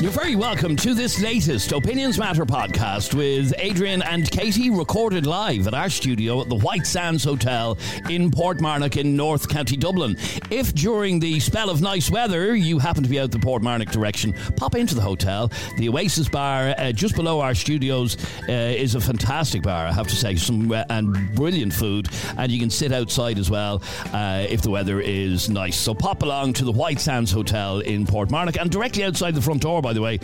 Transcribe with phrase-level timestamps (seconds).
[0.00, 5.66] You're very welcome to this latest Opinions Matter podcast with Adrian and Katie, recorded live
[5.66, 7.76] at our studio at the White Sands Hotel
[8.08, 10.16] in Portmarnock in North County Dublin.
[10.50, 14.32] If during the spell of nice weather you happen to be out the Portmarnock direction,
[14.56, 15.52] pop into the hotel.
[15.76, 18.16] The Oasis Bar, uh, just below our studios,
[18.48, 22.50] uh, is a fantastic bar, I have to say, some uh, and brilliant food, and
[22.50, 23.82] you can sit outside as well
[24.14, 25.76] uh, if the weather is nice.
[25.76, 29.60] So pop along to the White Sands Hotel in Portmarnock, and directly outside the front
[29.60, 30.18] door by the way.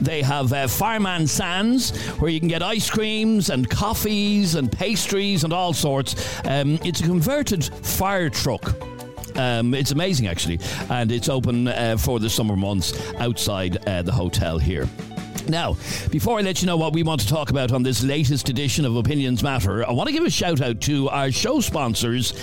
[0.00, 5.44] They have uh, Fireman Sands, where you can get ice creams and coffees and pastries
[5.44, 6.40] and all sorts.
[6.44, 8.74] Um, it's a converted fire truck.
[9.36, 14.12] Um, it's amazing, actually, and it's open uh, for the summer months outside uh, the
[14.12, 14.88] hotel here.
[15.48, 15.76] Now,
[16.10, 18.84] before I let you know what we want to talk about on this latest edition
[18.84, 22.34] of Opinions Matter, I want to give a shout out to our show sponsors,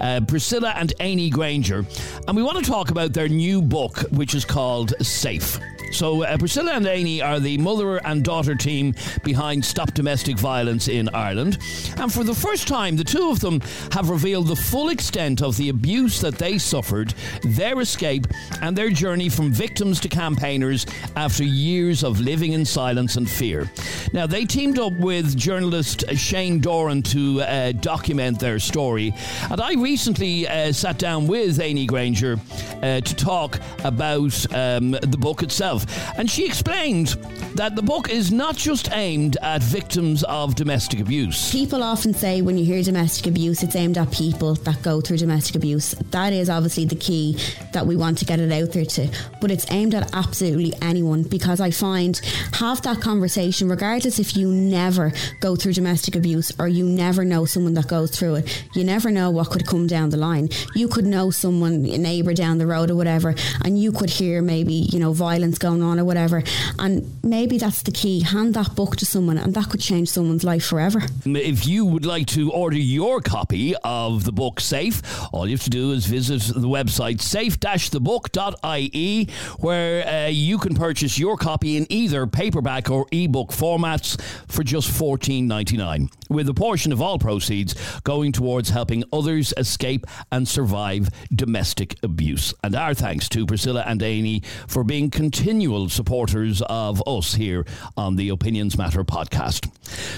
[0.00, 1.84] uh, Priscilla and Amy Granger,
[2.26, 5.60] and we want to talk about their new book, which is called Safe.
[5.92, 10.88] So, uh, Priscilla and Amy are the mother and daughter team behind Stop Domestic Violence
[10.88, 11.58] in Ireland.
[11.96, 13.60] And for the first time, the two of them
[13.92, 18.26] have revealed the full extent of the abuse that they suffered, their escape,
[18.60, 23.70] and their journey from victims to campaigners after years of living in silence and fear.
[24.12, 29.14] Now, they teamed up with journalist Shane Doran to uh, document their story.
[29.50, 32.38] And I recently uh, sat down with Amy Granger
[32.82, 35.75] uh, to talk about um, the book itself.
[36.16, 37.08] And she explained
[37.54, 41.50] that the book is not just aimed at victims of domestic abuse.
[41.50, 45.18] People often say when you hear domestic abuse, it's aimed at people that go through
[45.18, 45.92] domestic abuse.
[46.10, 47.38] That is obviously the key
[47.72, 49.08] that we want to get it out there to.
[49.40, 52.18] But it's aimed at absolutely anyone because I find
[52.52, 57.44] have that conversation, regardless if you never go through domestic abuse or you never know
[57.44, 58.64] someone that goes through it.
[58.74, 60.48] You never know what could come down the line.
[60.74, 63.34] You could know someone, a neighbour down the road or whatever,
[63.64, 66.42] and you could hear maybe, you know, violence going on or whatever.
[66.78, 68.20] And maybe that's the key.
[68.20, 71.02] Hand that book to someone, and that could change someone's life forever.
[71.24, 75.64] If you would like to order your copy of the book Safe, all you have
[75.64, 79.28] to do is visit the website safe-thebook.ie,
[79.58, 84.90] where uh, you can purchase your copy in either paperback or ebook formats for just
[84.90, 91.96] $14.99, with a portion of all proceeds going towards helping others escape and survive domestic
[92.02, 92.54] abuse.
[92.62, 95.10] And our thanks to Priscilla and Amy for being
[95.56, 97.64] continual supporters of us here
[97.96, 99.70] on the Opinions Matter podcast.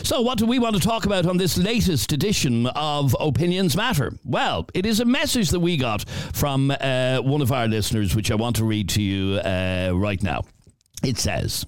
[0.04, 4.12] So, what do we want to talk about on this latest edition of Opinions Matter?
[4.24, 8.32] Well, it is a message that we got from uh, one of our listeners, which
[8.32, 10.42] I want to read to you uh, right now.
[11.02, 11.64] It says,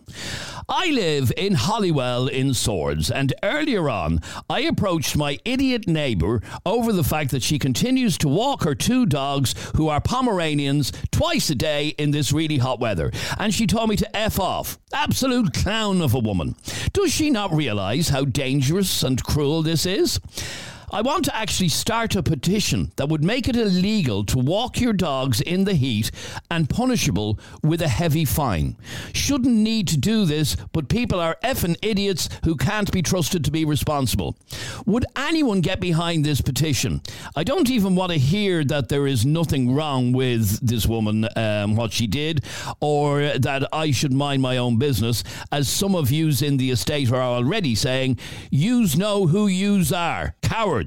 [0.68, 6.92] I live in Holywell in Swords, and earlier on, I approached my idiot neighbour over
[6.92, 11.54] the fact that she continues to walk her two dogs, who are Pomeranians, twice a
[11.54, 13.12] day in this really hot weather.
[13.38, 14.78] And she told me to F off.
[14.92, 16.56] Absolute clown of a woman.
[16.92, 20.18] Does she not realise how dangerous and cruel this is?
[20.93, 24.93] I want to actually start a petition that would make it illegal to walk your
[24.93, 26.11] dogs in the heat
[26.51, 28.77] and punishable with a heavy fine.
[29.12, 33.53] Shouldn't need to do this, but people are effing idiots who can't be trusted to
[33.53, 34.37] be responsible.
[34.84, 37.03] Would anyone get behind this petition?
[37.37, 41.77] I don't even want to hear that there is nothing wrong with this woman, um,
[41.77, 42.45] what she did,
[42.81, 45.22] or that I should mind my own business,
[45.53, 48.19] as some of yous in the estate are already saying,
[48.51, 50.34] yous know who yous are.
[50.43, 50.79] Cowards.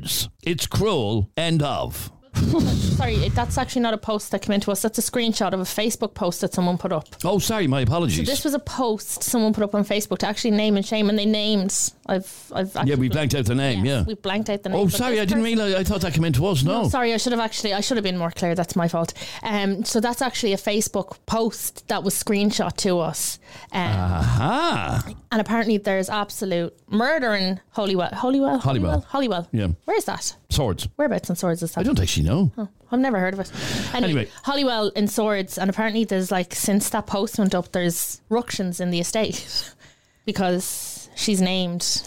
[0.43, 1.29] It's cruel.
[1.37, 2.11] End of.
[2.93, 4.81] Sorry, that's actually not a post that came into us.
[4.81, 7.07] That's a screenshot of a Facebook post that someone put up.
[7.23, 8.25] Oh, sorry, my apologies.
[8.25, 11.09] So this was a post someone put up on Facebook to actually name and shame,
[11.09, 11.91] and they named.
[12.05, 13.85] I've, I've yeah, we blanked out the name.
[13.85, 14.79] Yes, yeah, we blanked out the name.
[14.79, 15.75] Oh, sorry, I didn't realize.
[15.75, 16.63] I thought that came into us.
[16.63, 16.83] No.
[16.83, 17.73] No, sorry, I should have actually.
[17.73, 18.55] I should have been more clear.
[18.55, 19.13] That's my fault.
[19.43, 23.39] Um, so that's actually a Facebook post that was screenshot to us.
[23.71, 25.03] Um, Aha.
[25.31, 28.09] and apparently there's absolute murder in Holywell.
[28.13, 28.57] Holywell.
[28.59, 29.01] Holywell.
[29.07, 29.47] Holywell.
[29.51, 29.67] Yeah.
[29.85, 30.35] Where is that?
[30.49, 30.87] Swords.
[30.95, 31.81] Whereabouts in Swords is that?
[31.81, 32.51] I don't actually know.
[32.91, 33.51] I've never heard of it.
[33.93, 34.27] Anyway, Anyway.
[34.43, 38.91] Holywell in Swords, and apparently there's like since that post went up, there's ructions in
[38.91, 39.73] the estate
[40.25, 42.01] because she's named.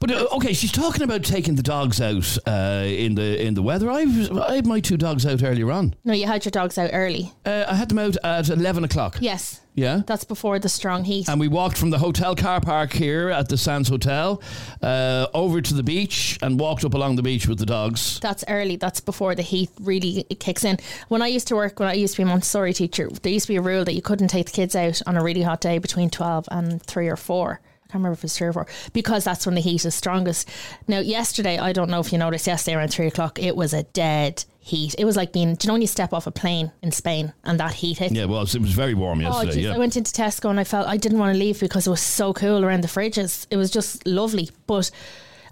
[0.00, 3.62] But uh, okay, she's talking about taking the dogs out uh, in the in the
[3.62, 3.90] weather.
[3.90, 5.94] I've I had my two dogs out earlier on.
[6.04, 7.32] No, you had your dogs out early.
[7.44, 9.16] Uh, I had them out at eleven o'clock.
[9.20, 10.02] Yes, Yeah.
[10.06, 11.28] that's before the strong heat.
[11.28, 14.40] And we walked from the hotel car park here at the Sands Hotel
[14.82, 18.20] uh, over to the beach and walked up along the beach with the dogs.
[18.20, 18.76] that's early.
[18.76, 20.78] That's before the heat really kicks in.
[21.08, 23.46] When I used to work, when I used to be a Montessori teacher, there used
[23.46, 25.60] to be a rule that you couldn't take the kids out on a really hot
[25.60, 27.60] day between twelve and three or four.
[27.88, 30.46] I can't remember if it's three or four because that's when the heat is strongest.
[30.88, 33.84] Now, yesterday, I don't know if you noticed, yesterday around three o'clock, it was a
[33.84, 34.94] dead heat.
[34.98, 37.32] It was like being, do you know when you step off a plane in Spain
[37.44, 38.12] and that heat hits?
[38.12, 39.52] Yeah, well, it was very warm Oh, yesterday.
[39.60, 39.74] jeez, yeah.
[39.74, 42.02] I went into Tesco and I felt I didn't want to leave because it was
[42.02, 43.46] so cool around the fridges.
[43.50, 44.50] It was just lovely.
[44.66, 44.90] But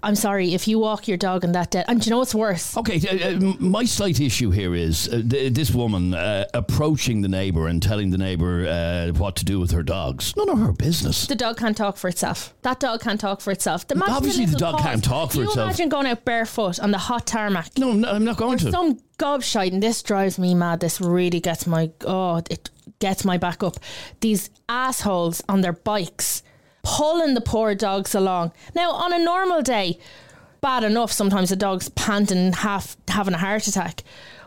[0.07, 2.33] I'm sorry, if you walk your dog in that dead, and do you know what's
[2.33, 2.77] worse?
[2.77, 7.27] Okay, uh, uh, my slight issue here is uh, th- this woman uh, approaching the
[7.27, 10.33] neighbour and telling the neighbour uh, what to do with her dogs.
[10.37, 11.27] None of her business.
[11.27, 12.53] The dog can't talk for itself.
[12.61, 13.85] That dog can't talk for itself.
[13.91, 15.67] Imagine Obviously the dog can't talk for Can you itself.
[15.67, 17.77] imagine going out barefoot on the hot tarmac?
[17.77, 18.71] No, no, I'm not going to.
[18.71, 20.79] Some gobshite, and this drives me mad.
[20.79, 22.69] This really gets my oh, it
[22.99, 23.75] gets my back up.
[24.21, 26.43] These assholes on their bikes
[26.87, 28.53] pulling the poor dogs along.
[28.73, 29.99] Now, on a normal day,
[30.61, 31.11] bad enough.
[31.11, 34.03] Sometimes the dog's panting, half having a heart attack.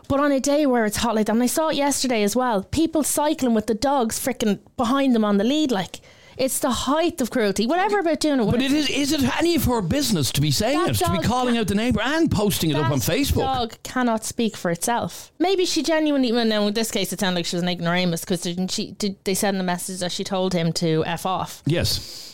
[0.07, 2.35] But on a day where it's hot like that, and I saw it yesterday as
[2.35, 6.01] well, people cycling with the dogs freaking behind them on the lead, like
[6.37, 7.67] it's the height of cruelty.
[7.67, 10.49] Whatever about doing it, But it is, is it any of her business to be
[10.49, 13.35] saying it, to be calling out the neighbour and posting it up on Facebook?
[13.43, 15.31] dog cannot speak for itself.
[15.39, 16.31] Maybe she genuinely.
[16.31, 18.91] Well, now in this case, it sounded like she was an ignoramus because didn't she?
[18.93, 21.61] Did they send the message that she told him to f off?
[21.65, 22.30] Yes.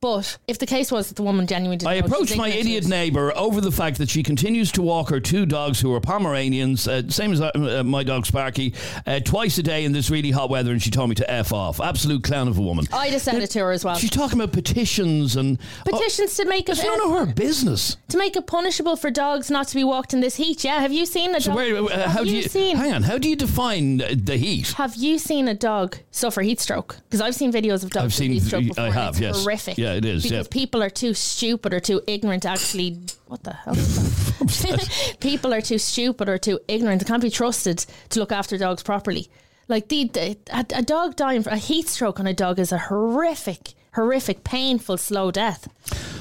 [0.00, 2.86] But if the case was that the woman genuinely didn't I know, approached my idiot
[2.88, 6.88] neighbour over the fact that she continues to walk her two dogs who are Pomeranians,
[6.88, 8.72] uh, same as uh, uh, my dog Sparky,
[9.06, 11.52] uh, twice a day in this really hot weather, and she told me to F
[11.52, 11.80] off.
[11.82, 12.86] Absolute clown of a woman.
[12.94, 13.94] I just have said it to her as well.
[13.96, 15.58] She's talking about petitions and.
[15.84, 17.98] Petitions to make it It's none of her business.
[18.08, 20.64] to make it punishable for dogs not to be walked in this heat.
[20.64, 21.56] Yeah, have you seen a So dog?
[21.56, 22.76] where, uh, have how do you seen?
[22.78, 23.02] hang on?
[23.02, 24.68] How do you define the heat?
[24.72, 26.96] Have you seen a dog suffer heat stroke?
[27.04, 28.84] Because I've seen videos of dogs I've with seen- heat stroke I before.
[28.86, 29.42] and have, yes.
[29.42, 29.76] horrific.
[29.76, 30.50] Yeah, it is, Because yeah.
[30.50, 32.98] people are too stupid or too ignorant to actually.
[33.26, 33.74] What the hell?
[35.20, 37.00] People are too stupid or too ignorant.
[37.00, 39.28] They can't be trusted to look after dogs properly.
[39.68, 42.72] Like the, the a, a dog dying from a heat stroke on a dog is
[42.72, 45.68] a horrific, horrific, painful, slow death.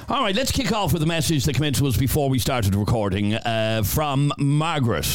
[0.07, 2.37] All right, let's kick off with a message that came in to us before we
[2.39, 5.07] started recording uh, from Margaret.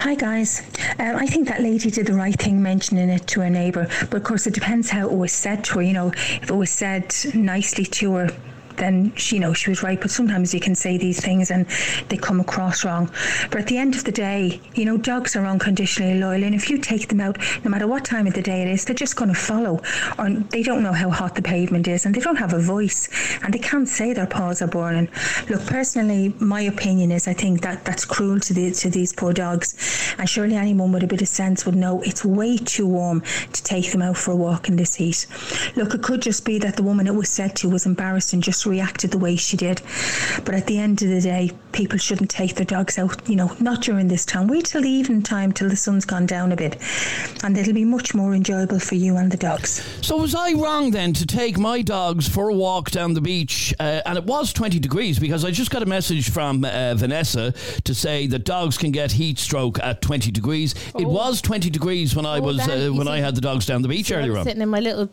[0.00, 0.62] Hi guys,
[0.98, 4.14] um, I think that lady did the right thing mentioning it to her neighbour, but
[4.14, 5.82] of course it depends how it was said to her.
[5.82, 8.30] You know, if it was said nicely to her,
[8.76, 10.00] then she, you know she was right.
[10.00, 11.66] But sometimes you can say these things and
[12.08, 13.10] they come across wrong.
[13.50, 16.70] But at the end of the day, you know, dogs are unconditionally loyal, and if
[16.70, 19.16] you take them out, no matter what time of the day it is, they're just
[19.16, 19.80] going to follow.
[20.18, 23.08] Or they don't know how hot the pavement is, and they don't have a voice,
[23.42, 25.08] and they can't say their paws are burning.
[25.48, 29.32] Look, personally, my opinion is I think that that's cruel to the to these poor
[29.32, 29.74] dogs,
[30.18, 33.22] and surely anyone with a bit of sense would know it's way too warm
[33.52, 35.26] to take them out for a walk in this heat.
[35.76, 38.42] Look, it could just be that the woman it was said to was embarrassed and
[38.42, 39.82] just reacted the way she did.
[40.44, 43.54] But at the end of the day, people shouldn't take their dogs out, you know,
[43.60, 44.46] not during this time.
[44.48, 46.76] Wait till the evening time, till the sun's gone down a bit,
[47.42, 49.82] and it'll be much more enjoyable for you and the dogs.
[50.06, 53.74] So was I wrong then to take my dogs for a walk down the beach?
[53.80, 57.52] Uh, and it was 20 degrees because I just got a message from uh, Vanessa
[57.84, 60.74] to say that dogs can get heat stroke at 20 degrees.
[60.98, 63.82] It was 20 degrees when I Oh, was uh, when I had the dogs down
[63.82, 64.44] the beach I earlier was on.
[64.46, 65.08] sitting in my little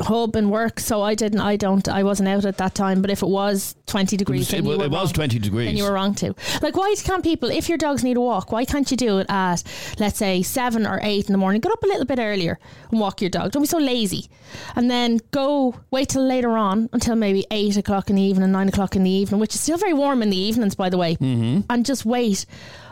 [0.00, 1.40] hub and work, so I didn't.
[1.40, 1.88] I don't.
[1.88, 3.02] I wasn't out at that time.
[3.02, 5.12] But if it was twenty It degrees, was, then it you were it was wrong.
[5.14, 5.68] 20 degrees.
[5.68, 6.34] And you were wrong too.
[6.62, 9.26] Like, why can't people, if your dogs need a walk, why can't you do it
[9.28, 9.62] at,
[9.98, 11.60] let's say, seven or eight in the morning?
[11.60, 12.58] Get up a little bit earlier
[12.90, 13.52] and walk your dog.
[13.52, 14.28] Don't be so lazy.
[14.76, 18.68] And then go, wait till later on until maybe eight o'clock in the evening, nine
[18.68, 21.16] o'clock in the evening, which is still very warm in the evenings, by the way.
[21.16, 21.60] Mm-hmm.
[21.68, 22.46] And just wait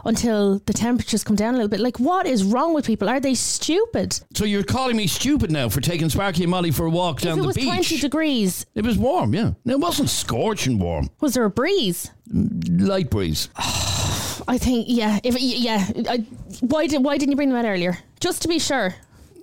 [0.05, 1.81] until the temperatures come down a little bit.
[1.81, 3.09] Like, what is wrong with people?
[3.09, 4.19] Are they stupid?
[4.35, 7.33] So you're calling me stupid now for taking Sparky and Molly for a walk down
[7.33, 7.67] if it the was beach?
[7.67, 9.53] 20 degrees, it was warm, yeah.
[9.67, 10.90] It wasn't scorching warm.
[11.21, 12.11] Was there a breeze?
[12.33, 13.49] Light breeze.
[14.49, 15.21] I think, yeah.
[15.23, 16.25] If yeah, I,
[16.61, 17.99] why did why didn't you bring them out earlier?
[18.21, 18.95] Just to be sure.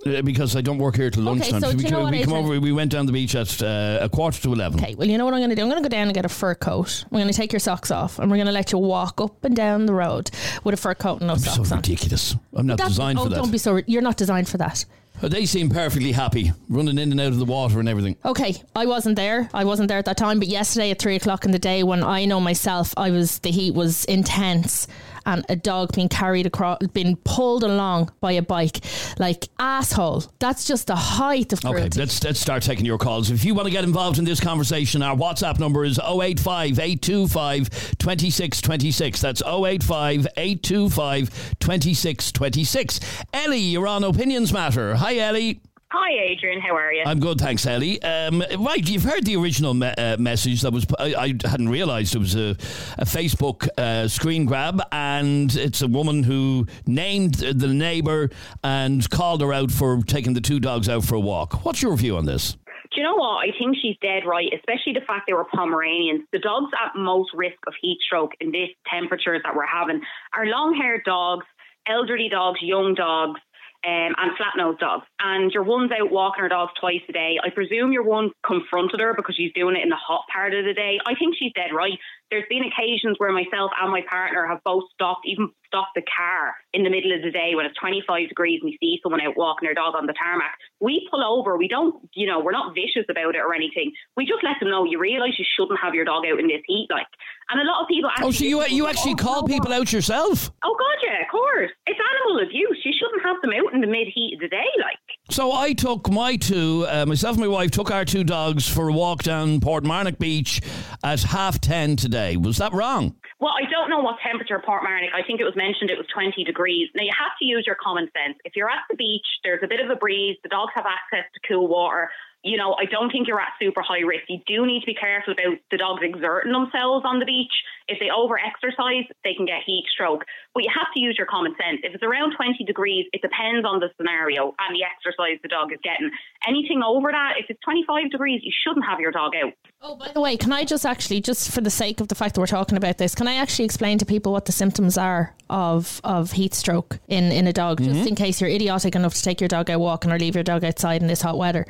[0.08, 1.62] Uh, because I don't work here till lunchtime.
[1.62, 2.60] Okay, so we, you know come- what, we come over.
[2.60, 4.80] We went down the beach at uh, a quarter to eleven.
[4.80, 5.62] Okay, well, you know what I'm going to do?
[5.62, 7.04] I'm going to go down and get a fur coat.
[7.04, 9.44] I'm going to take your socks off, and we're going to let you walk up
[9.44, 10.30] and down the road
[10.64, 11.78] with a fur coat and no So socks on.
[11.78, 12.34] ridiculous.
[12.54, 13.36] I'm not designed oh, for that.
[13.36, 13.80] don't be so.
[13.86, 14.84] You're not designed for that.
[15.20, 18.16] But they seem perfectly happy, running in and out of the water and everything.
[18.24, 19.50] Okay, I wasn't there.
[19.52, 20.38] I wasn't there at that time.
[20.38, 23.50] But yesterday at three o'clock in the day, when I know myself, I was the
[23.50, 24.86] heat was intense,
[25.28, 28.80] and a dog being carried across, being pulled along by a bike,
[29.18, 30.24] like asshole.
[30.38, 31.82] That's just the height of cruelty.
[31.82, 33.30] Okay, let's let's start taking your calls.
[33.30, 37.68] If you want to get involved in this conversation, our WhatsApp number is 085 825
[37.98, 39.20] 2626.
[39.20, 43.00] That's 085 825 2626.
[43.34, 44.94] Ellie, you're on Opinions Matter.
[44.96, 45.60] Hi, Ellie.
[45.90, 46.60] Hi, Adrian.
[46.60, 47.02] How are you?
[47.06, 48.02] I'm good, thanks, Ellie.
[48.02, 50.84] Um, right, you've heard the original me- uh, message that was.
[50.98, 52.50] I, I hadn't realised it was a,
[52.98, 58.28] a Facebook uh, screen grab, and it's a woman who named the neighbour
[58.62, 61.64] and called her out for taking the two dogs out for a walk.
[61.64, 62.58] What's your view on this?
[62.92, 63.48] Do you know what?
[63.48, 66.24] I think she's dead right, especially the fact they were Pomeranians.
[66.32, 70.02] The dogs at most risk of heat stroke in this temperatures that we're having
[70.34, 71.46] are long haired dogs,
[71.86, 73.40] elderly dogs, young dogs.
[73.86, 75.06] Um, and flat nosed dogs.
[75.20, 77.38] And your one's out walking her dogs twice a day.
[77.42, 80.64] I presume your one confronted her because she's doing it in the hot part of
[80.64, 80.98] the day.
[81.06, 81.96] I think she's dead right.
[82.28, 86.56] There's been occasions where myself and my partner have both stopped, even stopped the car
[86.72, 89.36] in the middle of the day when it's 25 degrees and we see someone out
[89.36, 90.56] walking their dog on the tarmac.
[90.80, 91.56] We pull over.
[91.56, 93.92] We don't, you know, we're not vicious about it or anything.
[94.16, 96.64] We just let them know you realise you shouldn't have your dog out in this
[96.66, 97.06] heat, like.
[97.50, 98.10] And a lot of people.
[98.10, 100.50] Actually oh, so you you actually call people out yourself?
[100.64, 101.70] Oh God, yeah, of course.
[101.86, 102.78] It's animal abuse.
[102.84, 104.98] You shouldn't have them out in the mid heat of the day, like.
[105.30, 108.88] So I took my two, uh, myself and my wife took our two dogs for
[108.88, 110.60] a walk down Portmarnock Beach
[111.02, 112.36] at half ten today.
[112.36, 113.16] Was that wrong?
[113.40, 115.14] Well, I don't know what temperature Portmarnock.
[115.14, 116.90] I think it was mentioned it was 20 degrees.
[116.94, 118.36] Now you have to use your common sense.
[118.44, 120.36] If you're at the beach, there's a bit of a breeze.
[120.42, 122.10] The dogs have access to cool water
[122.42, 124.24] you know, I don't think you're at super high risk.
[124.28, 127.52] You do need to be careful about the dogs exerting themselves on the beach.
[127.88, 130.24] If they over exercise, they can get heat stroke.
[130.54, 131.80] But you have to use your common sense.
[131.82, 135.72] If it's around 20 degrees, it depends on the scenario and the exercise the dog
[135.72, 136.10] is getting.
[136.46, 139.52] Anything over that, if it's 25 degrees, you shouldn't have your dog out.
[139.80, 142.34] Oh, by the way, can I just actually, just for the sake of the fact
[142.34, 145.34] that we're talking about this, can I actually explain to people what the symptoms are
[145.50, 147.92] of of heat stroke in, in a dog, mm-hmm.
[147.92, 150.44] just in case you're idiotic enough to take your dog out walking or leave your
[150.44, 151.66] dog outside in this hot weather?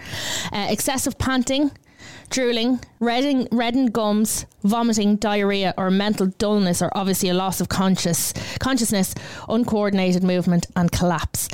[0.52, 1.70] Uh, excessive panting,
[2.30, 8.32] drooling, redden, reddened gums, vomiting, diarrhea, or mental dullness, or obviously a loss of conscious
[8.60, 9.14] consciousness,
[9.48, 11.48] uncoordinated movement, and collapse.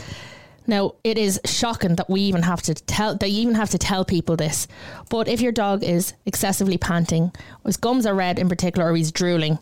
[0.66, 4.04] Now, it is shocking that we even have to tell they even have to tell
[4.04, 4.66] people this.
[5.11, 7.33] But if your dog is excessively panting,
[7.66, 9.59] his gums are red in particular, or he's drooling,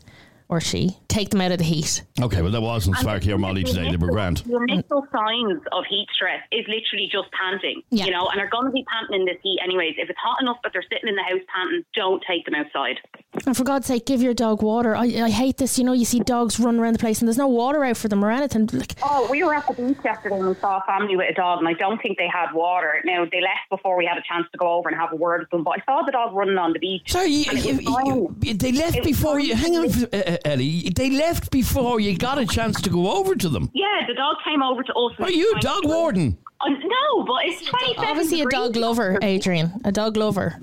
[0.53, 2.03] or she, take them out of the heat.
[2.21, 3.91] Okay, well, that wasn't Sparky or Molly today.
[3.91, 4.39] They were grand.
[4.39, 8.05] The initial signs of heat stress is literally just panting, yeah.
[8.05, 9.95] you know, and they're going to be panting in this heat anyways.
[9.97, 13.01] If it's hot enough but they're sitting in the house panting, don't take them outside.
[13.47, 14.95] And for God's sake, give your dog water.
[14.95, 15.79] I, I hate this.
[15.79, 18.09] You know, you see dogs run around the place and there's no water out for
[18.09, 18.69] them or anything.
[18.73, 21.35] Like, oh, we were at the beach yesterday and we saw a family with a
[21.35, 23.01] dog, and I don't think they had water.
[23.07, 25.41] Now, they left before we had a chance to go over and have a word
[25.41, 27.11] with them, but I saw the dog running on the beach.
[27.11, 29.55] Sorry, you, you, you, they left before you.
[29.55, 30.91] Hang on, uh, uh, Ellie.
[30.95, 33.71] They left before you got a chance to go over to them.
[33.75, 35.13] Yeah, the dog came over to us.
[35.21, 36.39] Are you a dog warden?
[36.61, 39.81] Uh, no, but it's 27 Obviously a dog lover, Adrian.
[39.85, 40.61] A dog lover,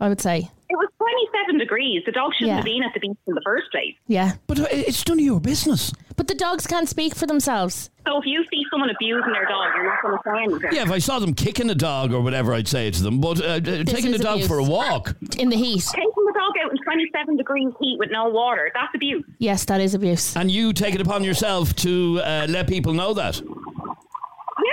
[0.00, 0.50] I would say.
[0.70, 2.02] It was 27 degrees.
[2.04, 2.56] The dog shouldn't yeah.
[2.56, 3.94] have been at the beach in the first place.
[4.06, 4.32] Yeah.
[4.46, 5.92] But uh, it's none of your business.
[6.16, 7.90] But the dogs can't speak for themselves.
[8.06, 10.70] So if you see someone abusing their dog, you're not going to say anything.
[10.72, 13.20] Yeah, if I saw them kicking a dog or whatever, I'd say it to them.
[13.20, 14.48] But uh, taking the dog abuse.
[14.48, 15.16] for a walk.
[15.38, 15.84] In the heat.
[15.94, 19.24] Taking the dog out in 27 degrees heat with no water, that's abuse.
[19.38, 20.36] Yes, that is abuse.
[20.36, 23.40] And you take it upon yourself to uh, let people know that.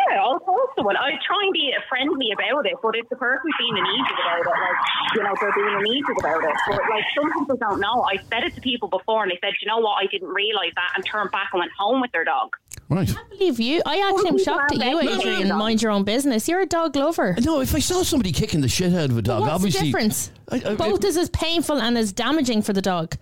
[0.10, 0.98] Yeah, I'll talk to one.
[0.98, 4.40] I try and be friendly about it, but if the person's being an idiot about
[4.40, 4.80] it, like,
[5.16, 6.56] you know, they're being an idiot about it.
[6.68, 8.04] But, like, some people don't know.
[8.04, 10.74] I said it to people before and they said, you know what, I didn't realise
[10.76, 12.50] that and turned back and went home with their dog.
[12.88, 13.10] Right.
[13.10, 13.82] I can't believe you.
[13.86, 15.50] I actually am shocked at you, Adrian.
[15.58, 16.48] Mind your own business.
[16.48, 17.36] You're a dog lover.
[17.42, 19.80] No, if I saw somebody kicking the shit out of a dog, What's obviously.
[19.80, 20.32] the difference?
[20.50, 23.16] I, I, Both is as painful and as damaging for the dog.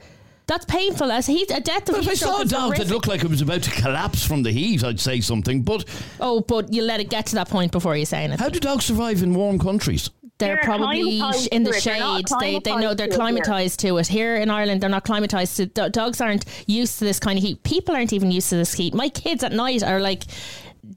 [0.47, 1.11] That's painful.
[1.11, 3.41] As heat, a death of If I saw a dog that looked like it was
[3.41, 5.61] about to collapse from the heat, I'd say something.
[5.61, 5.85] But
[6.19, 8.43] oh, but you let it get to that point before you say anything.
[8.43, 10.09] How do dogs survive in warm countries?
[10.39, 11.19] They're, they're probably
[11.51, 12.25] in the shade.
[12.39, 14.07] They they know they're climatized to it.
[14.07, 15.89] Here in Ireland, they're not climatized to.
[15.89, 17.63] Dogs aren't used to this kind of heat.
[17.63, 18.93] People aren't even used to this heat.
[18.93, 20.23] My kids at night are like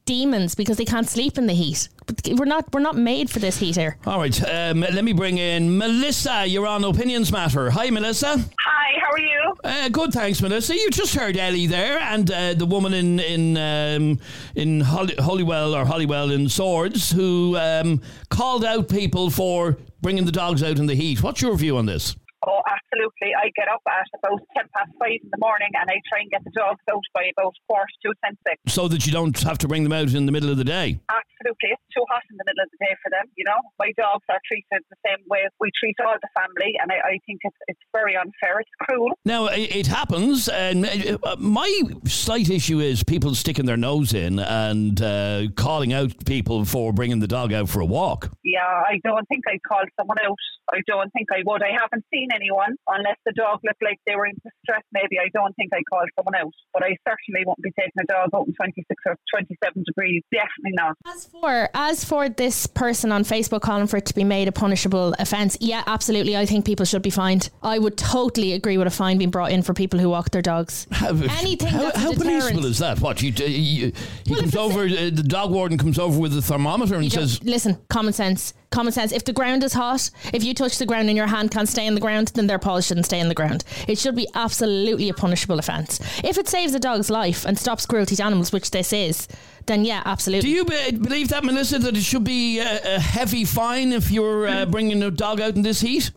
[0.04, 1.88] demons because they can't sleep in the heat.
[2.06, 3.98] But we're not we're not made for this heat here.
[4.06, 6.46] All right, um, let me bring in Melissa.
[6.46, 7.70] You're on Opinions Matter.
[7.70, 8.38] Hi, Melissa.
[8.38, 9.54] Hi, how are you?
[9.64, 10.74] Uh, good, thanks, Melissa.
[10.74, 14.20] You just heard Ellie there, and uh, the woman in in um,
[14.54, 18.00] in Holly, Holywell or Holywell in Swords who um,
[18.30, 21.22] called out people for bringing the dogs out in the heat.
[21.22, 22.14] What's your view on this?
[22.46, 22.60] Oh,
[22.96, 23.34] absolutely.
[23.34, 26.30] I get up at about 10 past 5 in the morning and I try and
[26.30, 28.36] get the dogs out by about quarter to 10
[28.66, 28.74] 6.
[28.74, 31.00] So that you don't have to bring them out in the middle of the day?
[31.08, 31.35] Absolutely.
[31.50, 33.58] It's too hot in the middle of the day for them, you know.
[33.78, 37.18] My dogs are treated the same way we treat all the family and I, I
[37.26, 38.60] think it's, it's very unfair.
[38.60, 39.12] It's cruel.
[39.24, 40.48] Now, it, it happens.
[40.48, 41.70] And uh, my
[42.06, 47.20] slight issue is people sticking their nose in and uh, calling out people for bringing
[47.20, 48.30] the dog out for a walk.
[48.44, 50.38] Yeah, I don't think I'd call someone out.
[50.72, 51.62] I don't think I would.
[51.62, 54.82] I haven't seen anyone unless the dog looked like they were in distress.
[54.92, 58.06] Maybe I don't think I called someone else, but I certainly won't be taking a
[58.10, 60.22] dog out in 26 or 27 degrees.
[60.34, 60.98] Definitely not.
[61.36, 64.52] As for as for this person on Facebook calling for it to be made a
[64.52, 66.36] punishable offence, yeah, absolutely.
[66.36, 67.50] I think people should be fined.
[67.62, 70.40] I would totally agree with a fine being brought in for people who walk their
[70.42, 70.86] dogs.
[70.92, 73.00] How, Anything how, that's how punishable is that?
[73.00, 73.92] What you, you
[74.24, 77.42] he well, comes over, uh, the dog warden comes over with a thermometer and says,
[77.44, 79.10] "Listen, common sense." common sense.
[79.12, 81.86] If the ground is hot, if you touch the ground and your hand can't stay
[81.86, 83.64] in the ground, then their paws shouldn't stay in the ground.
[83.88, 85.98] It should be absolutely a punishable offence.
[86.22, 89.28] If it saves a dog's life and stops cruelty to animals, which this is,
[89.66, 90.48] then yeah, absolutely.
[90.48, 94.10] Do you be- believe that, Melissa, that it should be a, a heavy fine if
[94.10, 96.10] you're uh, bringing a dog out in this heat?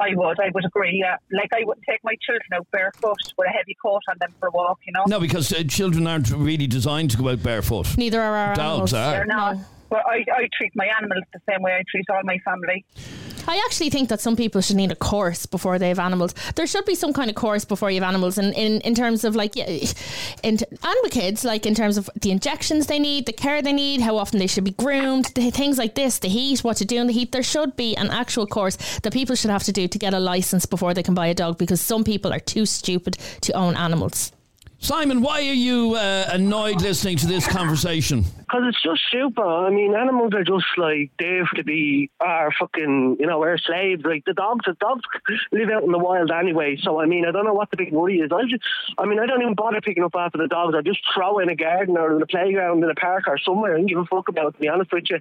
[0.00, 0.98] I would, I would agree.
[1.00, 4.34] Yeah, like I wouldn't take my children out barefoot with a heavy coat on them
[4.40, 4.80] for a walk.
[4.84, 7.96] You know, No, because uh, children aren't really designed to go out barefoot.
[7.96, 8.94] Neither are our Dogs animals.
[8.94, 9.12] are.
[9.12, 9.56] they're not.
[9.92, 12.82] But I, I treat my animals the same way I treat all my family.
[13.46, 16.32] I actually think that some people should need a course before they have animals.
[16.54, 19.22] There should be some kind of course before you have animals, in, in, in terms
[19.22, 19.68] of like, yeah,
[20.42, 20.64] and
[21.02, 24.16] with kids, like in terms of the injections they need, the care they need, how
[24.16, 27.06] often they should be groomed, the things like this, the heat, what to do in
[27.06, 27.32] the heat.
[27.32, 30.20] There should be an actual course that people should have to do to get a
[30.20, 33.76] license before they can buy a dog because some people are too stupid to own
[33.76, 34.32] animals.
[34.82, 38.24] Simon, why are you uh, annoyed listening to this conversation?
[38.40, 39.40] Because it's just stupid.
[39.40, 44.02] I mean, animals are just like there to be our fucking, you know, our slaves.
[44.04, 45.02] Like the dogs, the dogs
[45.52, 46.76] live out in the wild anyway.
[46.82, 48.32] So I mean, I don't know what the big worry is.
[48.32, 48.64] I just,
[48.98, 50.74] I mean, I don't even bother picking up after the dogs.
[50.76, 53.74] I just throw in a garden or in a playground in a park or somewhere.
[53.74, 54.52] I don't give a fuck about it.
[54.54, 55.20] To be honest with you.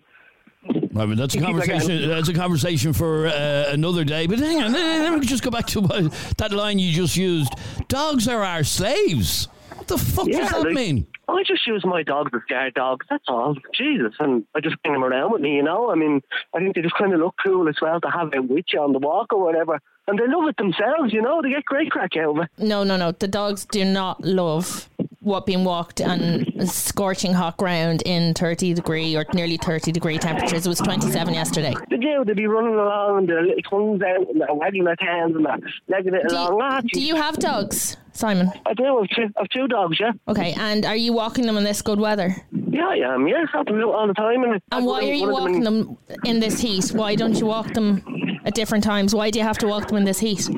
[0.63, 2.09] Right, but that's a You like conversation.
[2.09, 4.27] That's a conversation for uh, another day.
[4.27, 7.53] But hang on, let me just go back to what, that line you just used.
[7.87, 9.47] Dogs are our slaves.
[9.75, 11.07] What the fuck does that like, mean?
[11.27, 13.05] I just use my dogs as guard dogs.
[13.09, 13.55] That's all.
[13.73, 15.55] Jesus, and I just bring them around with me.
[15.55, 16.21] You know, I mean,
[16.53, 18.81] I think they just kind of look cool as well to have them with you
[18.81, 19.79] on the walk or whatever.
[20.07, 21.13] And they love it themselves.
[21.13, 22.49] You know, they get great crack out of it.
[22.57, 23.11] No, no, no.
[23.11, 24.89] The dogs do not love
[25.21, 30.65] what being walked on scorching hot ground in 30 degree or nearly 30 degree temperatures.
[30.65, 31.73] It was 27 yesterday.
[31.89, 32.23] They do.
[32.25, 35.45] They'd be running along and their little tongues out and they're wagging their tails and
[35.45, 36.59] they're legging it Do along.
[36.61, 38.51] Ah, you, do you have dogs, Simon?
[38.65, 38.99] I do.
[38.99, 40.11] I've two, I've two dogs, yeah.
[40.27, 42.35] Okay, and are you walking them in this good weather?
[42.51, 43.27] Yeah, I am.
[43.27, 44.43] Yeah, I have them out all the time.
[44.43, 46.89] And, And why are you walking them in this heat?
[46.95, 48.03] Why don't you walk them
[48.43, 49.13] at different times?
[49.13, 50.49] Why do you have to walk them in this heat?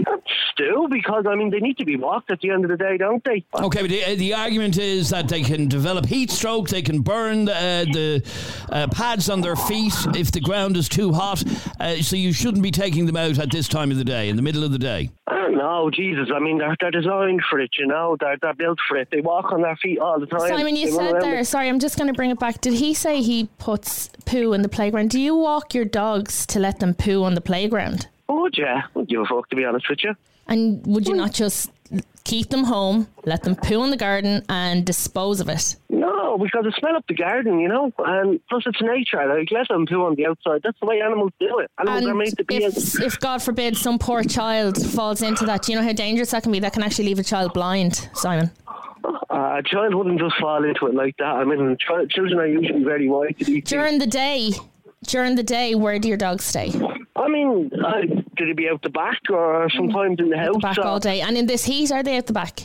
[0.54, 2.98] Still, because I mean, they need to be walked at the end of the day,
[2.98, 3.44] don't they?
[3.56, 7.50] Okay, but the, the argument is that they can develop heat stroke, they can burn
[7.50, 8.24] uh, the
[8.72, 11.44] uh, pads on their feet if the ground is too hot.
[11.80, 14.36] Uh, so you shouldn't be taking them out at this time of the day, in
[14.36, 15.10] the middle of the day.
[15.28, 16.30] I Jesus.
[16.34, 18.18] I mean, they're, they're designed for it, you know.
[18.20, 19.10] They're, they're built for it.
[19.12, 20.42] They walk on their feet all the time.
[20.42, 21.46] Simon, you They said there, it.
[21.46, 22.62] sorry, I'm just going to bring it back.
[22.62, 25.10] Did he say he puts poo in the playground?
[25.10, 28.08] Do you walk your dogs to let them poo on the playground?
[28.30, 28.68] Would you?
[28.94, 30.16] Would give a fuck, to be honest with you?
[30.48, 31.72] And would you not just
[32.24, 35.76] keep them home, let them poo in the garden, and dispose of it?
[35.90, 37.92] No, because it smell up the garden, you know.
[38.00, 39.26] And plus, it's nature.
[39.26, 40.62] Like, let them poo on the outside.
[40.64, 41.72] That's the way animals do it.
[41.80, 42.64] Animals are made to be.
[42.64, 46.32] if, if God forbid some poor child falls into that, do you know how dangerous
[46.32, 46.60] that can be?
[46.60, 48.52] That can actually leave a child blind, Simon.
[49.06, 51.26] Uh, a child wouldn't just fall into it like that.
[51.26, 53.70] I mean, ch- children are usually very wise to these things.
[53.70, 54.54] During the day,
[55.08, 56.72] during the day, where do your dogs stay?
[57.16, 60.56] I mean, uh, did he be out the back or sometimes in the house?
[60.62, 61.22] Back or- all day.
[61.22, 62.60] And in this heat, are they at the back?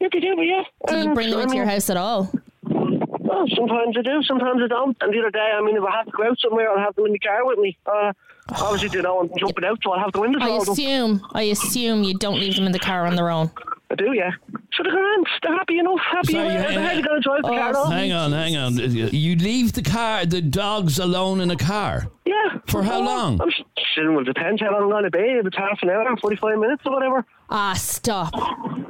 [0.00, 0.64] Yeah, they do, yeah.
[0.88, 2.30] Do you Um, bring them into your house at all?
[2.64, 4.96] Well, sometimes I do, sometimes I don't.
[5.00, 6.94] And the other day, I mean, if I have to go out somewhere, I'll have
[6.96, 7.76] them in the car with me.
[7.86, 8.12] Uh,
[8.60, 12.02] obviously, they don't want jumping out, so I'll have the windows I assume, I assume
[12.02, 13.50] you don't leave them in the car on their own.
[13.90, 14.32] I do, yeah.
[14.76, 15.26] So they're grand.
[15.42, 15.98] They're happy enough.
[16.10, 16.70] Happy Sorry, enough.
[16.72, 17.92] you- They're going to drive the Oh, car off.
[17.92, 18.76] Hang on, hang on.
[18.76, 22.06] You leave the car, the dogs alone in a car.
[22.24, 22.58] Yeah.
[22.68, 23.40] For how long?
[23.40, 23.60] I'm s-
[23.94, 25.18] saying, well, it depends how long I'm going to be.
[25.18, 27.26] If it's half an hour, 45 minutes or whatever.
[27.50, 28.32] Ah, stop.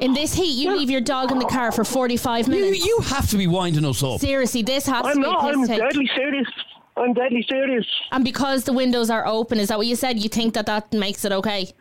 [0.00, 2.84] In this heat, you leave your dog in the car for 45 minutes.
[2.84, 4.20] you have to be winding us up.
[4.20, 5.44] Seriously, this has I'm to be not.
[5.44, 5.78] a I'm piss take.
[5.80, 6.48] deadly serious.
[6.96, 7.86] I'm deadly serious.
[8.12, 10.18] And because the windows are open, is that what you said?
[10.20, 11.72] You think that that makes it okay?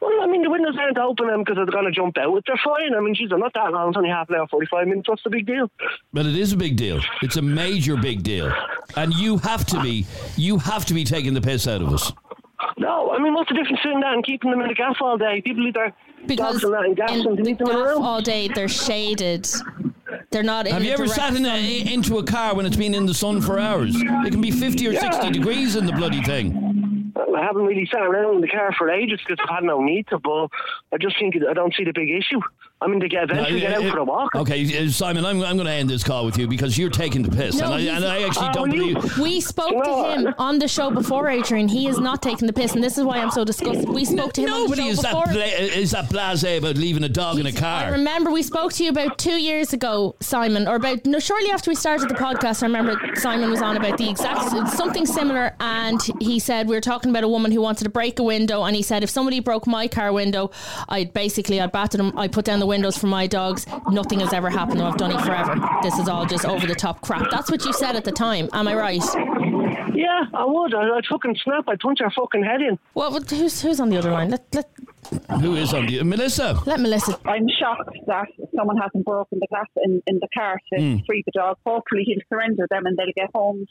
[0.00, 2.44] Well, I mean, the windows aren't open because they're going to jump out.
[2.46, 2.94] They're fine.
[2.94, 3.88] I mean, geez, they're not that long.
[3.88, 5.08] It's only half an hour, 45 minutes.
[5.08, 5.70] What's the big deal?
[6.12, 7.00] But it is a big deal.
[7.22, 8.52] It's a major big deal.
[8.96, 10.06] And you have to be
[10.36, 12.12] you have to be taking the piss out of us.
[12.76, 15.18] No, I mean, what's the difference between that and keeping them in the gaff all
[15.18, 15.40] day?
[15.40, 15.92] People leave their
[16.26, 18.02] Because dogs and that in gaffs and they the leave them gaff around.
[18.02, 19.48] all day, they're shaded.
[20.30, 20.66] They're not.
[20.66, 23.14] in Have you ever sat in a, into a car when it's been in the
[23.14, 23.94] sun for hours?
[23.96, 26.97] It can be 50 or 60 degrees in the bloody thing.
[27.18, 30.06] I haven't really sat around in the car for ages because I've had no need
[30.08, 30.48] to, but
[30.92, 32.40] I just think I don't see the big issue.
[32.80, 34.34] I mean, they get eventually get out for a walk.
[34.36, 37.22] Okay, uh, Simon, I'm, I'm going to end this call with you because you're taking
[37.22, 37.56] the piss.
[37.56, 39.18] No, and, I, and I actually Oh, don't you- believe.
[39.28, 41.66] We spoke No, to him on the show before, Adrian.
[41.66, 43.88] He is not taking the piss, and this is why I'm so disgusted.
[43.88, 45.32] We spoke to him Nobody on the is show that, before.
[45.32, 47.84] bla- is that blase about leaving a dog in a car.
[47.84, 51.50] I remember we spoke to you about two years ago, Simon, or about no, shortly
[51.50, 52.62] after we started the podcast.
[52.62, 56.80] I remember Simon was on about the exact something similar, and he said we were
[56.80, 59.40] talking about a woman who wanted to break a window, and he said if somebody
[59.40, 60.52] broke my car window,
[60.88, 63.66] I'd basically I'd batted them, I put down the windows for my dogs.
[63.90, 64.80] Nothing has ever happened.
[64.82, 65.54] I've done it forever.
[65.82, 67.30] This is all just over the top crap.
[67.30, 68.48] That's what you said at the time.
[68.52, 69.02] Am I right?
[69.94, 70.74] Yeah, I would.
[70.74, 71.64] I, I'd fucking snap.
[71.66, 72.78] I'd punch her fucking head in.
[72.92, 73.10] What?
[73.12, 74.30] what- Who's who's on the other line?
[74.30, 74.70] Let let
[75.40, 76.60] Who is on the uh, Melissa?
[76.66, 77.18] let Melissa.
[77.24, 80.96] I'm shocked that someone hasn't broken the glass in, in the car to hmm.
[81.06, 81.56] free the dog.
[81.66, 83.66] Hopefully he'll surrender them and they'll get home.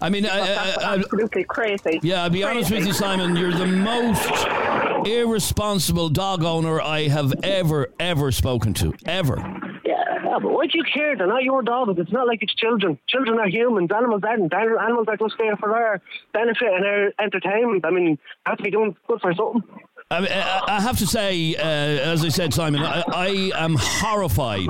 [0.00, 2.00] I mean, I, I, I, absolutely crazy.
[2.02, 3.36] yeah, I'll be honest with you, Simon.
[3.36, 8.92] You're the most irresponsible dog owner I have ever, ever spoken to.
[9.06, 9.36] Ever.
[9.84, 11.16] Yeah, but why do you care?
[11.16, 11.98] They're not your dogs.
[11.98, 12.98] It's not like it's children.
[13.06, 13.90] Children are humans.
[13.94, 14.52] Animals aren't.
[14.52, 16.00] Animals are just there for our
[16.32, 17.84] benefit and our entertainment.
[17.86, 19.62] I mean, have to be doing good for something.
[20.10, 23.76] I, mean, I, I have to say, uh, as I said, Simon, I, I am
[23.78, 24.68] horrified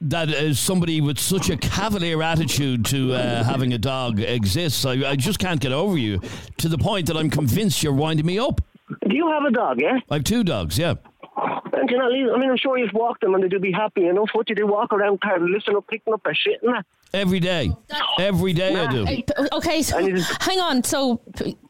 [0.00, 4.84] that uh, somebody with such a cavalier attitude to uh, having a dog exists.
[4.84, 6.20] I, I just can't get over you
[6.58, 8.60] to the point that I'm convinced you're winding me up.
[9.06, 9.80] Do you have a dog?
[9.80, 9.98] Yeah.
[10.10, 10.94] I have two dogs, yeah.
[11.72, 14.06] And you know, I mean, I'm sure you've walked them and they do be happy
[14.06, 14.30] enough.
[14.32, 16.86] What you do, walk around, kind of listen up, picking up their shit and that.
[17.14, 17.70] Every day.
[18.18, 19.22] Every day I do.
[19.52, 20.84] Okay, so I hang on.
[20.84, 21.20] So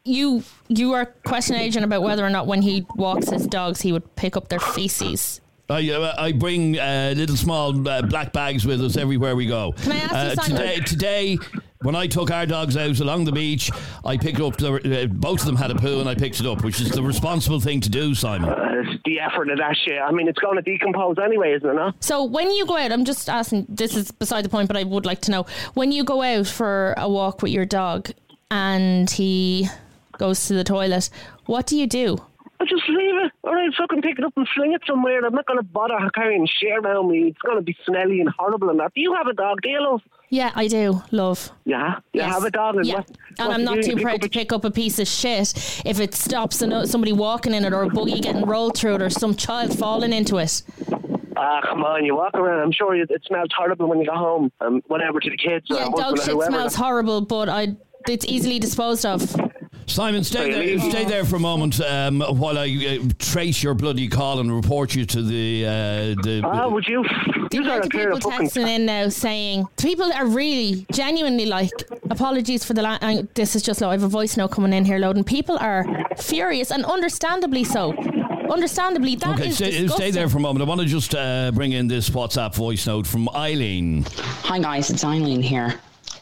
[0.04, 3.92] you you are question agent about whether or not when he walks his dogs he
[3.92, 5.40] would pick up their feces.
[5.70, 9.72] I, uh, I bring uh, little small uh, black bags with us everywhere we go.
[9.72, 10.57] Can I ask you uh, something?
[10.57, 11.38] today, today,
[11.83, 13.70] when I took our dogs out along the beach,
[14.02, 16.46] I picked up the, uh, both of them had a poo and I picked it
[16.46, 18.48] up, which is the responsible thing to do, Simon.
[18.48, 20.00] Uh, the effort of that shit.
[20.00, 21.74] I mean, it's going to decompose anyway, isn't it?
[21.74, 21.92] No?
[22.00, 23.66] So when you go out, I'm just asking.
[23.68, 26.46] This is beside the point, but I would like to know when you go out
[26.46, 28.11] for a walk with your dog
[28.50, 29.68] and he
[30.16, 31.11] goes to the toilet.
[31.44, 32.22] What do you do?
[32.61, 33.33] I just leave it.
[33.44, 35.25] All right, fucking pick it up and fling it somewhere.
[35.25, 37.29] I'm not going to bother carrying shit around me.
[37.29, 38.92] It's going to be smelly and horrible and that.
[38.94, 39.62] Do you have a dog?
[39.62, 40.03] Do you, love?
[40.31, 41.51] Yeah, I do, love.
[41.64, 41.97] Yeah.
[42.12, 42.35] You Yes.
[42.35, 42.75] have a dog?
[42.77, 42.97] And yeah.
[42.97, 45.53] what, and what I'm not too proud to pick up a piece of shit
[45.87, 49.11] if it stops somebody walking in it or a buggy getting rolled through it or
[49.11, 50.62] some child falling into it.
[51.37, 52.61] Ah, come on, you walk around.
[52.61, 54.51] I'm sure it, it smells horrible when you go home.
[54.61, 55.71] Um, whatever to the kids.
[55.71, 56.51] or Yeah, dog shit whoever.
[56.51, 57.77] smells horrible, but I
[58.09, 59.23] it's easily disposed of.
[59.88, 64.07] Simon, stay there, stay there for a moment um, while I uh, trace your bloody
[64.07, 65.64] call and report you to the.
[65.66, 65.70] Uh,
[66.22, 67.03] the Ah, would you?
[67.03, 71.70] The You amount of people texting in now saying people are really genuinely like
[72.11, 73.88] apologies for the la- uh, this is just low.
[73.88, 75.24] I have a voice note coming in here loading.
[75.24, 75.85] People are
[76.18, 77.94] furious and understandably so.
[78.51, 80.62] Understandably, that is Okay, stay, stay there for a moment.
[80.64, 84.05] I want to just uh, bring in this WhatsApp voice note from Eileen.
[84.44, 85.74] Hi guys, it's Eileen here,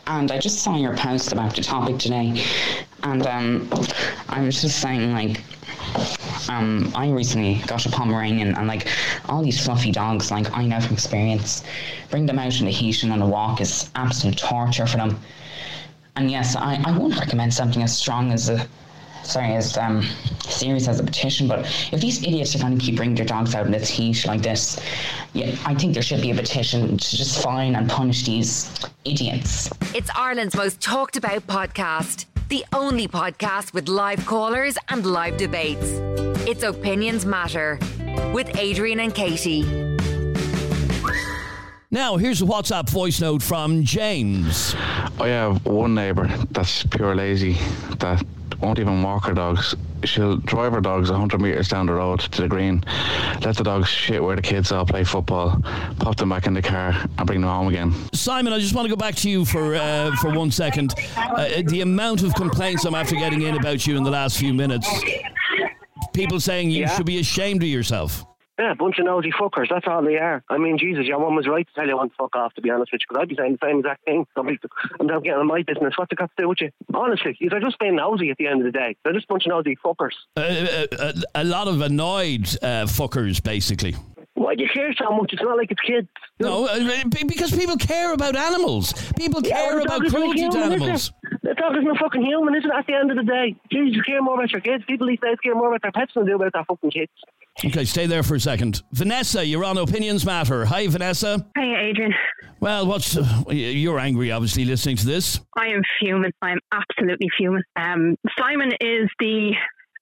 [0.07, 2.43] and I just saw your post about the topic today,
[3.03, 3.71] and um,
[4.29, 5.43] I was just saying like,
[6.49, 8.89] um, I recently got a Pomeranian, and like
[9.27, 11.65] all these fluffy dogs, like I know from experience,
[12.11, 15.19] bring them out in the heat and on a walk is absolute torture for them.
[16.17, 18.67] And yes, I, I won't recommend something as strong as a
[19.27, 20.03] sorry, as um,
[20.41, 21.61] serious as a petition, but
[21.93, 24.41] if these idiots are going to keep bringing their dogs out in this heat like
[24.41, 24.81] this,
[25.33, 28.73] yeah, I think there should be a petition to just fine and punish these
[29.05, 29.69] idiots.
[29.95, 32.27] It's Ireland's most talked about podcast.
[32.49, 35.91] The only podcast with live callers and live debates.
[36.47, 37.77] It's Opinions Matter
[38.33, 39.65] with Adrian and Katie.
[41.91, 44.77] Now, here's a WhatsApp voice note from James.
[45.19, 47.55] I have one neighbour that's pure lazy
[47.99, 48.23] that
[48.61, 49.75] won't even walk her dogs.
[50.07, 52.83] She'll drive her dogs 100 metres down the road to the green,
[53.43, 55.61] let the dogs shit where the kids all play football,
[55.99, 57.93] pop them back in the car and bring them home again.
[58.13, 60.95] Simon, I just want to go back to you for uh, for one second.
[61.17, 64.55] Uh, the amount of complaints I'm after getting in about you in the last few
[64.55, 64.89] minutes.
[66.13, 66.97] People saying you Yeah.
[66.97, 68.25] should be ashamed of yourself.
[68.59, 69.69] Yeah, a bunch of nosy fuckers.
[69.69, 70.43] That's all they are.
[70.49, 72.71] I mean, Jesus, your mum was right to tell you one fuck off, to be
[72.71, 74.27] honest with you, because I'd be saying the same exact thing.
[74.37, 75.95] I'm not getting on my business.
[75.97, 76.71] What's it got to do with you?
[76.95, 78.97] Honestly, they're just being nosy at the end of the day.
[79.05, 80.13] They're just a bunch of nosy fuckers.
[80.37, 83.95] Uh, uh, uh, a lot of annoyed uh, fuckers, basically.
[84.37, 85.33] Why do you care so much?
[85.33, 86.09] It's not like it's kids.
[86.39, 88.93] No, uh, because people care about animals.
[89.17, 91.13] People care well, the about dog isn't a cruelty to human, is animals.
[91.33, 91.41] it?
[91.43, 92.71] The dog isn't a fucking human, is it?
[92.71, 94.85] At the end of the day, Jesus, you care more about your kids.
[94.87, 97.11] People these days care more about their pets than they do about their fucking kids.
[97.65, 98.83] Okay, stay there for a second.
[98.93, 100.67] Vanessa, you're on Opinions Matter.
[100.67, 101.47] Hi, Vanessa.
[101.57, 102.13] Hi, Adrian.
[102.61, 105.41] Well, what's uh, you're angry, obviously, listening to this.
[105.57, 106.33] I am fuming.
[106.43, 107.63] I'm absolutely fuming.
[107.77, 109.53] Um, Simon is the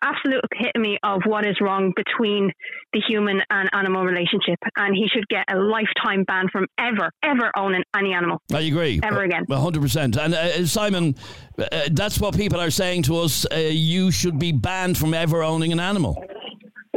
[0.04, 2.52] absolute epitome of what is wrong between
[2.92, 7.50] the human and animal relationship, and he should get a lifetime ban from ever, ever
[7.56, 8.40] owning any animal.
[8.52, 9.00] I agree.
[9.02, 9.44] Ever again.
[9.48, 10.16] Well, 100%.
[10.16, 11.14] And uh, Simon,
[11.58, 13.46] uh, that's what people are saying to us.
[13.50, 16.22] Uh, you should be banned from ever owning an animal.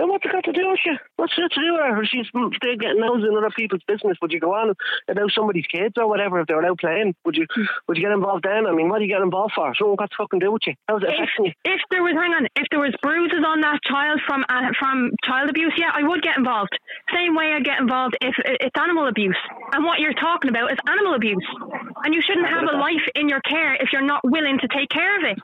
[0.07, 0.95] And what's it got to do with you?
[1.17, 2.05] What's it got to do with her?
[2.07, 2.47] She's still
[2.79, 4.15] getting nosy in other people's business.
[4.21, 4.73] Would you go on
[5.09, 7.13] about somebody's kids or whatever if they were out playing?
[7.25, 7.45] Would you
[7.89, 8.67] would you get involved then?
[8.67, 9.75] I mean, what do you get involved for?
[9.75, 10.75] Someone got to fucking do with you.
[10.87, 11.53] How's it If, affecting you?
[11.65, 15.11] if there was, hang on, if there was bruises on that child from uh, from
[15.25, 16.71] child abuse, yeah, I would get involved.
[17.13, 19.35] Same way I get involved if it's animal abuse.
[19.73, 21.45] And what you're talking about is animal abuse.
[22.05, 24.87] And you shouldn't have a life in your care if you're not willing to take
[24.87, 25.37] care of it.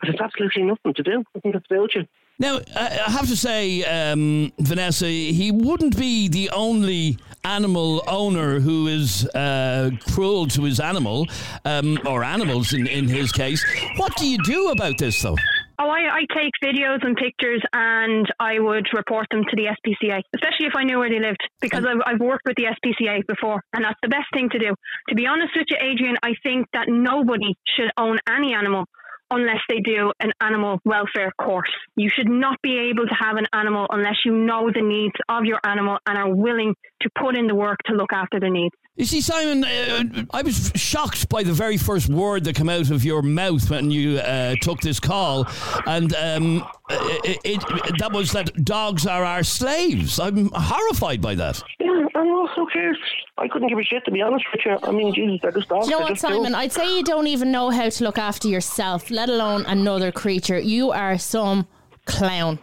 [0.00, 1.24] But it's absolutely nothing to do.
[1.34, 2.04] Nothing to do with you.
[2.38, 8.88] Now, I have to say, um, Vanessa, he wouldn't be the only animal owner who
[8.88, 11.28] is uh, cruel to his animal,
[11.64, 13.64] um, or animals in, in his case.
[13.98, 15.36] What do you do about this, though?
[15.78, 20.22] Oh, I, I take videos and pictures and I would report them to the SPCA,
[20.34, 23.62] especially if I knew where they lived, because I've, I've worked with the SPCA before,
[23.72, 24.74] and that's the best thing to do.
[25.08, 28.86] To be honest with you, Adrian, I think that nobody should own any animal
[29.30, 31.70] unless they do an animal welfare course.
[31.96, 35.44] You should not be able to have an animal unless you know the needs of
[35.44, 38.74] your animal and are willing to put in the work to look after their needs.
[38.96, 42.90] You see, Simon, uh, I was shocked by the very first word that came out
[42.92, 45.48] of your mouth when you uh, took this call,
[45.84, 50.20] and um, it, it, that was that dogs are our slaves.
[50.20, 51.60] I'm horrified by that.
[51.80, 52.46] Yeah, I know.
[52.54, 52.96] Who cares?
[53.36, 54.78] I couldn't give a shit to be honest with you.
[54.84, 55.88] I mean, Jesus, they're just dogs.
[55.88, 56.52] You know what, Simon?
[56.52, 56.54] dogs.
[56.54, 60.60] I'd say you don't even know how to look after yourself, let alone another creature.
[60.60, 61.66] You are some
[62.06, 62.60] clown.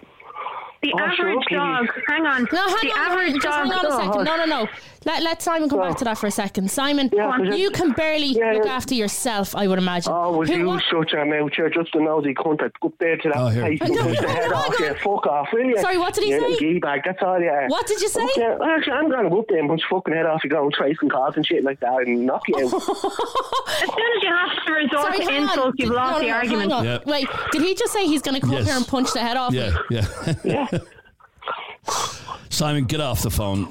[0.82, 1.56] The Oh, average okay.
[1.56, 2.48] dog, hang on.
[2.52, 3.68] No, hang the on, average just dog.
[3.68, 4.24] hang on a second.
[4.24, 4.68] No, no, no.
[5.04, 6.70] Let, let Simon come back to that for a second.
[6.70, 8.76] Simon, Yeah, 'cause you it- can barely yeah, look yeah.
[8.76, 10.14] after yourself, I would imagine.
[10.14, 11.50] Oh, was Who- you what- such a mouth?
[11.58, 12.62] You're just a nosy cunt.
[12.62, 13.64] I'd go up there to that Oh, here.
[13.66, 14.94] place No, and no, punch the head no, off hang you.
[14.96, 15.78] Fuck off, will you?
[15.80, 16.48] Sorry, what did he you say?
[16.50, 17.68] little gee bag, that's all you are.
[17.68, 18.22] What did you say?
[18.24, 20.64] Okay, actually, I'm going to go up there and punch fucking head off you go
[20.66, 22.64] and trace and cars and shit like that and knock you out.
[22.66, 25.50] As soon as you have to resort Sorry, to hang on.
[25.50, 26.72] insults, you've Did- lost no, the argument.
[26.84, 27.00] Yeah.
[27.08, 29.36] Wait, did he just say he's going to come up here and punch the head
[29.36, 29.98] off Yeah, me?
[30.44, 30.68] yeah.
[30.72, 30.80] yeah.
[32.50, 33.68] Simon, get off the phone.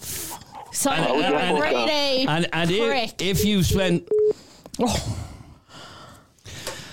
[0.81, 3.21] Simon, And- you're and- a A And and prick.
[3.21, 4.09] if, if you spent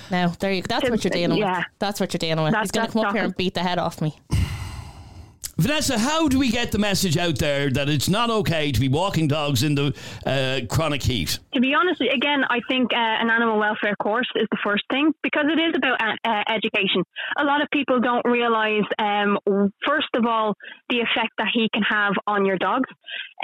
[0.10, 0.68] Now, there you go.
[0.70, 1.58] That's what you're dealing Yeah.
[1.58, 1.66] with.
[1.80, 2.54] That's what you're dealing with.
[2.54, 4.14] That's- he's going to come up here and beat the head off me.
[5.60, 8.88] Vanessa, how do we get the message out there that it's not okay to be
[8.88, 9.92] walking dogs in the
[10.24, 11.40] uh, chronic heat?
[11.56, 15.14] To be honest, again, I think uh, an animal welfare course is the first thing
[15.24, 17.02] because it is about uh, uh, education.
[17.40, 19.40] A lot of people don't realise, um,
[19.84, 20.54] first of all,
[20.90, 22.88] the effect that he can have on your dogs,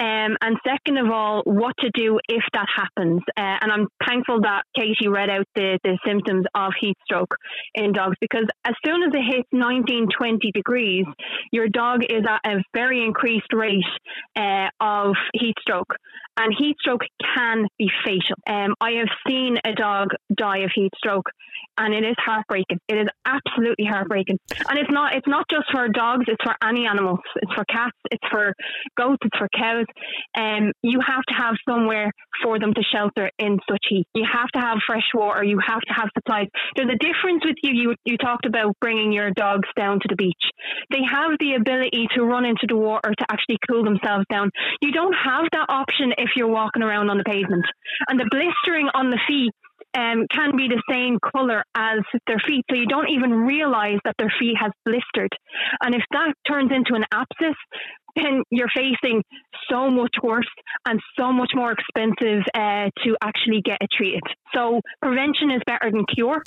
[0.00, 3.20] um, and second of all, what to do if that happens.
[3.36, 7.36] Uh, and I'm thankful that Katie read out the, the symptoms of heat stroke
[7.74, 11.06] in dogs because as soon as it hits 19, 20 degrees,
[11.52, 13.84] your dog is at a very increased rate
[14.36, 15.94] uh, of heat stroke.
[16.36, 17.02] And heat stroke
[17.36, 18.36] can be fatal.
[18.48, 21.30] Um, I have seen a dog die of heat stroke,
[21.78, 22.78] and it is heartbreaking.
[22.88, 24.38] It is absolutely heartbreaking.
[24.68, 27.20] And it's not it's not just for dogs; it's for any animals.
[27.36, 27.96] It's for cats.
[28.10, 28.52] It's for
[28.96, 29.22] goats.
[29.24, 29.83] It's for cows.
[30.36, 32.10] Um, you have to have somewhere
[32.42, 34.06] for them to shelter in such heat.
[34.14, 35.42] You have to have fresh water.
[35.44, 36.48] You have to have supplies.
[36.76, 37.72] There's a difference with you.
[37.72, 40.44] You you talked about bringing your dogs down to the beach.
[40.90, 44.50] They have the ability to run into the water to actually cool themselves down.
[44.80, 47.64] You don't have that option if you're walking around on the pavement.
[48.08, 49.52] And the blistering on the feet
[49.96, 52.64] um, can be the same colour as their feet.
[52.70, 55.30] So you don't even realise that their feet has blistered.
[55.82, 57.54] And if that turns into an abscess,
[58.16, 59.22] then you're facing
[59.68, 60.46] so much worse
[60.86, 64.22] and so much more expensive uh, to actually get it treated.
[64.54, 66.40] So prevention is better than cure.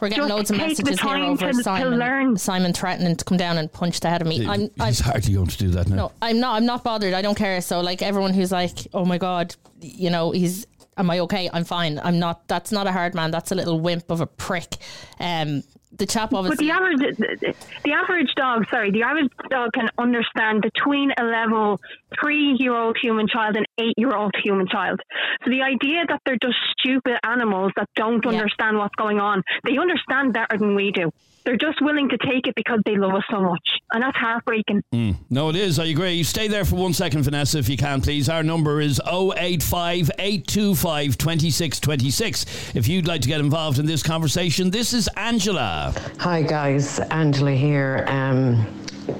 [0.00, 1.98] We're getting Just loads of messages here time over to- to Simon.
[1.98, 2.36] learn.
[2.36, 4.46] Simon threatening to come down and punch the head of me.
[4.46, 5.96] I'm, I'm He's hardly going to do that now.
[5.96, 6.56] no, I'm not.
[6.56, 7.14] I'm not bothered.
[7.14, 7.58] I don't care.
[7.62, 10.66] So like everyone who's like, oh my god, you know, he's.
[10.96, 11.50] Am I okay?
[11.52, 11.98] I'm fine.
[11.98, 12.46] I'm not.
[12.48, 13.30] That's not a hard man.
[13.30, 14.76] That's a little wimp of a prick.
[15.18, 15.62] Um,
[15.96, 16.68] the chap obviously.
[16.68, 17.54] But the average, the,
[17.84, 21.80] the average dog, sorry, the average dog can understand between a level
[22.20, 25.00] three-year-old human child and eight-year-old human child.
[25.44, 29.78] So the idea that they're just stupid animals that don't understand what's going on, they
[29.78, 31.10] understand better than we do.
[31.44, 33.60] They're just willing to take it because they love us so much,
[33.92, 34.82] and that's heartbreaking.
[35.28, 35.78] No, it is.
[35.78, 36.12] I agree.
[36.12, 38.30] You stay there for one second, Vanessa, if you can, please.
[38.30, 42.74] Our number is 085 825 2626.
[42.74, 45.94] If you'd like to get involved in this conversation, this is Angela.
[46.18, 48.06] Hi guys, Angela here.
[48.08, 48.66] Um,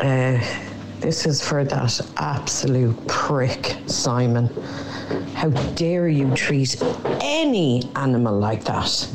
[0.00, 0.38] uh,
[1.04, 4.48] this is for that absolute prick, Simon.
[5.34, 6.82] How dare you treat
[7.20, 9.06] any animal like that?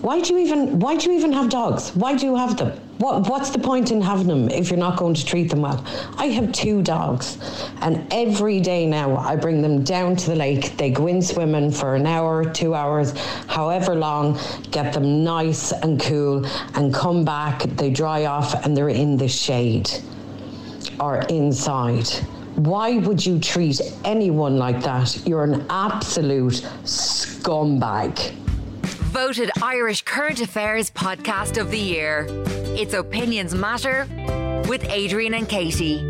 [0.00, 1.94] Why do you even why do you even have dogs?
[1.94, 2.72] Why do you have them?
[2.98, 5.84] What what's the point in having them if you're not going to treat them well?
[6.16, 7.38] I have two dogs
[7.82, 10.76] and every day now I bring them down to the lake.
[10.76, 13.12] They go in swimming for an hour, two hours,
[13.46, 14.40] however long,
[14.72, 19.28] get them nice and cool and come back, they dry off and they're in the
[19.28, 19.88] shade
[21.00, 22.08] or inside.
[22.56, 25.20] Why would you treat anyone like that?
[25.26, 28.32] You're an absolute scumbag.
[29.12, 32.26] Voted Irish Current Affairs Podcast of the Year.
[32.76, 34.06] It's Opinions Matter
[34.68, 36.06] with Adrian and Katie.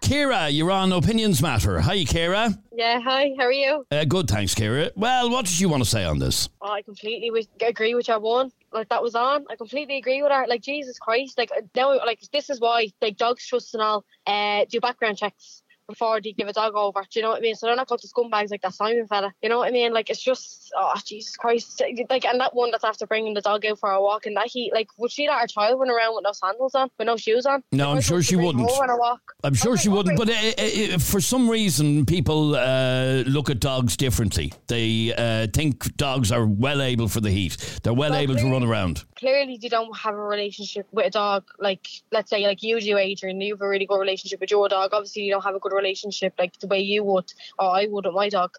[0.00, 1.80] Kira, you're on Opinions Matter.
[1.80, 2.58] Hi, Kira.
[2.72, 3.86] Yeah, hi, how are you?
[3.90, 4.90] Uh, good, thanks, Kira.
[4.96, 6.48] Well, what did you want to say on this?
[6.60, 7.30] Oh, I completely
[7.60, 8.50] agree with your one.
[8.72, 9.44] Like that was on.
[9.50, 10.46] I completely agree with her.
[10.48, 11.38] Like Jesus Christ.
[11.38, 14.04] Like now, like this is why like dogs trust and all.
[14.26, 15.61] Uh, do background checks
[15.92, 17.02] before they give a dog over.
[17.02, 17.54] Do you know what I mean?
[17.54, 19.32] So they're not going to scumbags like that Simon fella.
[19.42, 19.92] You know what I mean?
[19.92, 21.82] Like it's just oh Jesus Christ.
[22.10, 24.48] Like and that one that's after bringing the dog out for a walk in that
[24.48, 24.72] heat.
[24.72, 27.46] Like would she let her child run around with no sandals on, with no shoes
[27.46, 27.62] on?
[27.72, 28.68] No, I'm sure she wouldn't.
[28.70, 29.20] her on a walk?
[29.44, 33.60] I'm sure she wouldn't, but uh, uh, uh, for some reason, people uh, look at
[33.60, 34.52] dogs differently.
[34.68, 37.80] They uh, think dogs are well able for the heat.
[37.82, 39.04] They're well able to run around.
[39.22, 41.44] Clearly you don't have a relationship with a dog.
[41.60, 44.68] Like let's say like you do Adrian you have a really good relationship with your
[44.68, 44.90] dog.
[44.92, 48.04] Obviously you don't have a good relationship like the way you would or I would
[48.06, 48.56] with my dog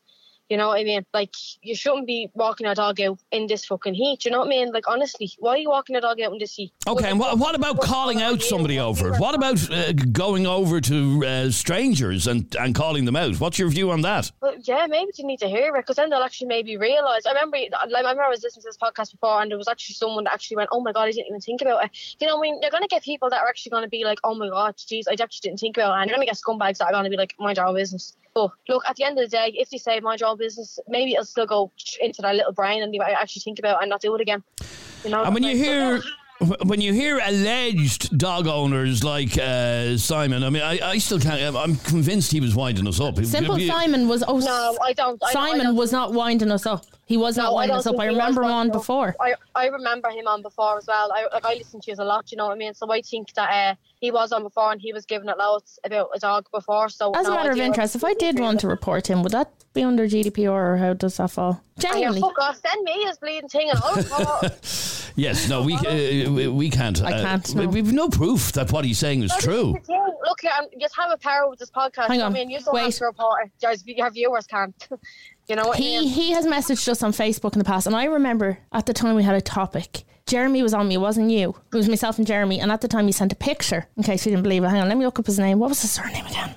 [0.49, 3.65] you know what I mean like you shouldn't be walking a dog out in this
[3.65, 6.19] fucking heat you know what I mean like honestly why are you walking a dog
[6.21, 9.13] out in this heat Okay, and what, what about calling out somebody over?
[9.13, 13.39] What about uh, going over to uh, strangers and, and calling them out?
[13.39, 14.31] What's your view on that?
[14.41, 17.25] Well, yeah, maybe you need to hear it because then they'll actually maybe realise.
[17.25, 19.69] I remember, like, I remember I was listening to this podcast before, and there was
[19.69, 22.27] actually someone that actually went, "Oh my god, I didn't even think about it." You
[22.27, 24.03] know, what I mean, you're going to get people that are actually going to be
[24.03, 26.31] like, "Oh my god, jeez, I actually didn't think about it," and you're going to
[26.31, 28.95] get scumbags that are going to be like, "Mind your own business." But look, at
[28.95, 31.45] the end of the day, if they say mind your own business, maybe it'll still
[31.45, 34.13] go into their little brain and they might actually think about it and not do
[34.15, 34.43] it again.
[35.03, 36.01] You know, And when you hear
[36.65, 41.55] when you hear alleged dog owners like uh, Simon, I mean, I, I still can't.
[41.55, 43.23] I'm convinced he was winding us up.
[43.23, 44.23] Simple You- Simon was.
[44.27, 45.21] Oh, No, I don't.
[45.23, 46.85] I, Simon I don't was not winding us up.
[47.05, 47.99] He was not No, I winding us up.
[47.99, 48.81] I remember him on winding up.
[48.81, 49.15] before.
[49.19, 51.11] I, I remember him on before as well.
[51.11, 52.73] I like I listened to you a lot, you know what I mean.
[52.73, 55.79] So I think that uh, he was on before and he was giving it loads
[55.83, 56.87] about a dog before.
[56.89, 59.51] So As a matter of interest, if I did want to report him, would that
[59.73, 61.61] be under GDPR or how does that fall?
[61.75, 62.21] And yeah, Genuinely.
[62.21, 64.49] fuck off, send me his bleeding thing and I'll.
[65.15, 66.99] Yes, no, we uh, we, we can't.
[67.03, 67.67] I can't, no.
[67.67, 69.67] We've no proof that what he's saying is No, true.
[69.75, 69.99] is the thing.
[70.25, 72.07] Look here, I'm, you have a power with this podcast.
[72.07, 72.85] Hang I mean, you don't wait.
[72.85, 73.51] have to report it.
[73.61, 74.73] Your, your viewers can't.
[75.47, 76.07] you know what I He mean?
[76.09, 79.15] he has messaged us on Facebook in the past, and I remember at the time
[79.15, 80.03] we had a topic.
[80.25, 81.55] Jeremy was on me, it wasn't you.
[81.73, 83.87] It was myself and Jeremy, and at the time he sent a picture.
[83.97, 85.59] In case you didn't believe it, hang on, let me look up his name.
[85.59, 86.55] What was his surname again?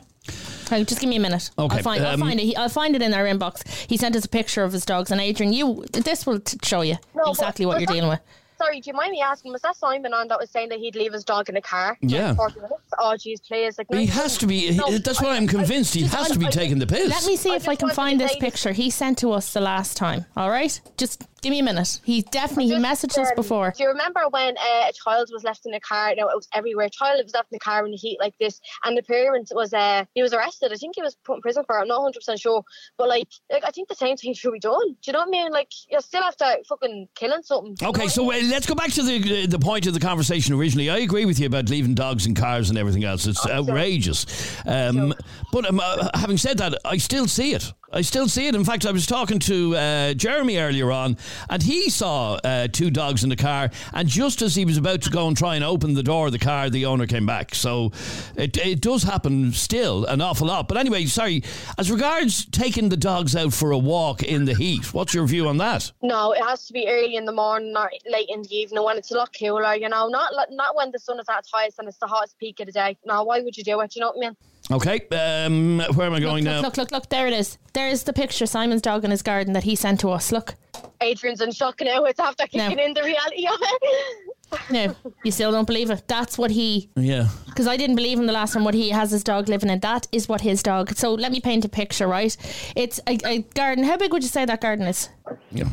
[0.70, 1.50] Hang on, just give me a minute.
[1.58, 2.44] Okay, I'll find, I'll um, find it.
[2.44, 3.66] He, I'll find it in our inbox.
[3.88, 6.82] He sent us a picture of his dogs, and Adrian, you this will t- show
[6.82, 8.20] you No, but- exactly what but you're that- dealing with.
[8.58, 9.52] Sorry, do you mind me asking?
[9.52, 11.98] Was that Simon on that was saying that he'd leave his dog in the car?
[12.00, 12.28] Yeah.
[12.28, 12.74] Like 40 minutes?
[12.98, 13.76] Oh, jeez, please.
[13.78, 14.70] Like, no, He you has to be.
[14.76, 17.08] No, that's why I- I'm convinced he just- has to be taking the piss.
[17.08, 19.52] Let me see I if I can find this say- picture he sent to us
[19.52, 20.24] the last time.
[20.36, 22.00] All right, just give me a minute.
[22.04, 23.72] He definitely he Just, messaged us um, before.
[23.76, 26.12] Do you remember when uh, a child was left in a car?
[26.16, 26.86] No, it was everywhere.
[26.86, 29.52] A child was left in a car in the heat like this, and the parent
[29.54, 30.72] was uh, he was arrested.
[30.72, 31.82] I think he was put in prison for it.
[31.82, 32.64] I'm not 100 percent sure,
[32.98, 34.88] but like, like I think the same thing should be done.
[34.88, 35.52] Do you know what I mean?
[35.52, 37.74] Like, you still have to fucking killing something.
[37.74, 39.94] Do you know Okay, so I uh, let's go back to the the point of
[39.94, 40.90] the conversation originally.
[40.90, 43.26] I agree with you about leaving dogs in cars and everything else.
[43.26, 44.26] It's outrageous.
[44.66, 45.14] Um,
[45.52, 47.72] but um, uh, having said that, I still see it.
[47.96, 48.54] I still see it.
[48.54, 51.16] In fact, I was talking to uh, Jeremy earlier on,
[51.48, 53.70] and he saw uh, two dogs in the car.
[53.94, 56.32] And just as he was about to go and try and open the door of
[56.32, 57.54] the car, the owner came back.
[57.54, 57.92] So
[58.36, 60.68] it, it does happen still an awful lot.
[60.68, 61.42] But anyway, sorry.
[61.78, 65.48] As regards taking the dogs out for a walk in the heat, what's your view
[65.48, 65.90] on that?
[66.02, 68.98] No, it has to be early in the morning or late in the evening when
[68.98, 69.74] it's a lot cooler.
[69.74, 72.38] You know, not not when the sun is at its highest and it's the hottest
[72.38, 72.98] peak of the day.
[73.06, 73.96] No, why would you do it?
[73.96, 74.36] You know what I mean?
[74.70, 76.60] Okay, um, where am I going look, now?
[76.60, 77.56] look, look, look, there it is.
[77.72, 80.32] There's the picture Simon's dog in his garden that he sent to us.
[80.32, 80.54] Look.
[81.00, 82.02] Adrian's in shock now.
[82.04, 84.16] It's after kicking in the reality of it.
[84.70, 86.04] No, you still don't believe it.
[86.06, 87.28] That's what he Yeah.
[87.46, 89.80] because I didn't believe him the last time what he has his dog living in.
[89.80, 90.94] That is what his dog.
[90.96, 92.34] So let me paint a picture, right?
[92.76, 93.82] It's a, a garden.
[93.82, 95.08] How big would you say that garden is?
[95.50, 95.68] Yeah,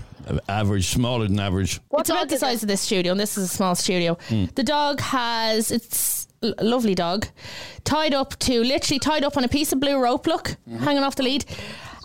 [0.48, 1.80] average, smaller than average.
[1.98, 4.18] it's about the size of this studio, and this is a small studio.
[4.30, 4.46] Hmm.
[4.56, 7.28] The dog has it's a lovely dog,
[7.84, 10.28] tied up to literally tied up on a piece of blue rope.
[10.28, 10.78] Look, Mm-hmm.
[10.84, 11.46] hanging off the lead,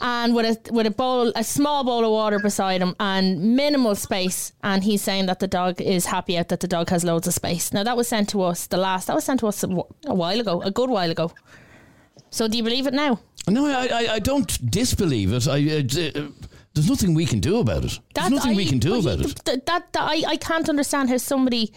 [0.00, 3.94] and with a with a bowl, a small bowl of water beside him, and minimal
[3.96, 4.52] space.
[4.62, 7.34] And he's saying that the dog is happy out that the dog has loads of
[7.34, 7.72] space.
[7.72, 9.06] Now that was sent to us the last.
[9.06, 9.68] That was sent to us a,
[10.06, 11.32] a while ago, a good while ago.
[12.30, 13.18] So do you believe it now?
[13.48, 15.48] No, I, I, I don't disbelieve it.
[15.48, 16.28] I, uh, uh,
[16.78, 17.98] there's nothing we can do about it.
[18.14, 19.40] There's nothing we can do about he- it.
[19.44, 21.72] th- that, that- I, I can't understand how somebody.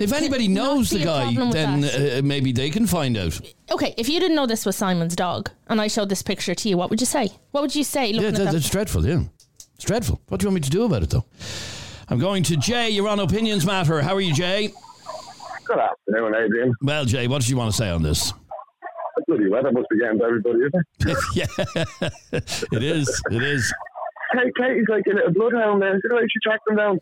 [0.00, 3.40] If anybody knows the guy, then uh, maybe they can find out.
[3.70, 6.68] Okay, if you didn't know this was Simon's dog, and I showed this picture to
[6.68, 7.28] you, what would you say?
[7.52, 8.08] What would you say?
[8.10, 8.52] Yeah, Looking that, at that?
[8.54, 9.06] that's dreadful.
[9.06, 9.22] Yeah,
[9.76, 10.20] it's dreadful.
[10.28, 11.24] What do you want me to do about it, though?
[12.08, 12.90] I'm going to Jay.
[12.90, 14.02] You're on Opinions Matter.
[14.02, 14.72] How are you, Jay?
[15.64, 16.74] Good afternoon, Adrian.
[16.82, 18.32] Well, Jay, what did you want to say on this?
[19.16, 21.18] The bloody weather must be getting to everybody, isn't it?
[22.32, 22.40] yeah,
[22.72, 23.22] it is.
[23.30, 23.72] It is.
[24.32, 25.98] Kate, Katie's like a little bloodhound there.
[26.00, 27.00] Should I should track them down?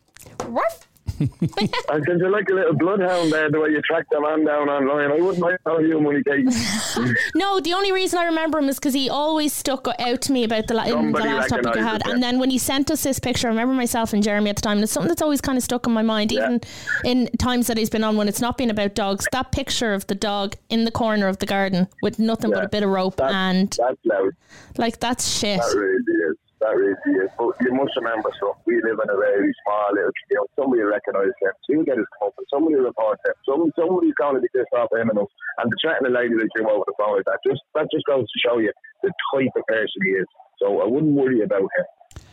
[1.21, 4.69] and since you're like a little bloodhound there, the way you track the man down
[4.69, 6.99] online, I wouldn't mind telling you money case.
[7.35, 10.45] No, the only reason I remember him is because he always stuck out to me
[10.45, 12.01] about the, la- the last topic I had.
[12.01, 12.13] it, yeah.
[12.15, 14.63] And then when he sent us this picture, I remember myself and Jeremy at the
[14.63, 16.61] time, and it's something that's always kind of stuck in my mind, even
[17.05, 19.27] in times that he's been on when it's not been about dogs.
[19.33, 22.69] That picture of the dog in the corner of the garden with nothing but a
[22.69, 24.33] bit of rope and That's loud.
[24.77, 25.59] like that's shit.
[25.61, 26.37] That really is.
[26.63, 27.31] That really is.
[27.35, 30.47] But you must remember, so we live in a very small little town.
[30.55, 31.51] Somebody recognise him.
[31.67, 32.47] He'll get his comfort.
[32.55, 33.35] Somebody will report him.
[33.43, 35.27] Some, somebody's going to be pissed off him enough.
[35.59, 38.23] And the threatening a lady that came over the phone that, just, that just goes
[38.23, 38.71] to show you
[39.03, 40.27] the type of person he is.
[40.63, 41.87] So I wouldn't worry about him.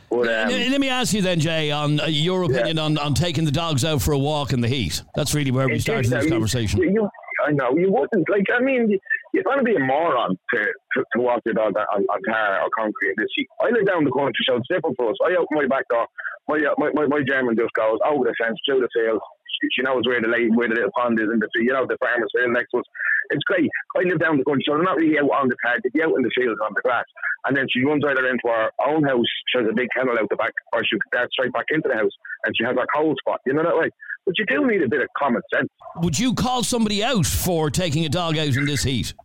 [0.10, 3.46] But, um, Let me ask you then, Jay, on uh, your opinion on, on taking
[3.46, 5.04] the dogs out for a walk in the heat.
[5.16, 6.82] That's really where we started this conversation.
[6.82, 7.10] You, you,
[7.46, 8.46] I know you wouldn't like.
[8.54, 9.00] I mean, you-
[9.34, 12.62] you're going to be a moron to, to, to walk your dog on, on tar
[12.64, 13.48] or concrete this heat.
[13.62, 15.18] I live down the country, so it's different for us.
[15.24, 16.08] I open my back door.
[16.48, 19.22] My uh, my, my, my German just goes over the fence, through the field.
[19.62, 21.48] She, she knows where the lake, where the little pond is in the.
[21.62, 22.90] You know, the farmer's field next to us.
[23.30, 23.70] It's great.
[23.96, 25.78] I live down the country, so they're not really out on the tar.
[25.84, 27.06] They'd be out in the field on the grass.
[27.46, 29.30] And then she runs either into our own house.
[29.54, 31.96] She has a big kennel out the back, or she starts straight back into the
[31.96, 32.12] house,
[32.46, 33.40] and she has her cold spot.
[33.46, 33.92] You know that way.
[34.30, 35.68] But you do need a bit of common sense.
[36.04, 39.16] Would you call somebody out for taking a dog out in this heat?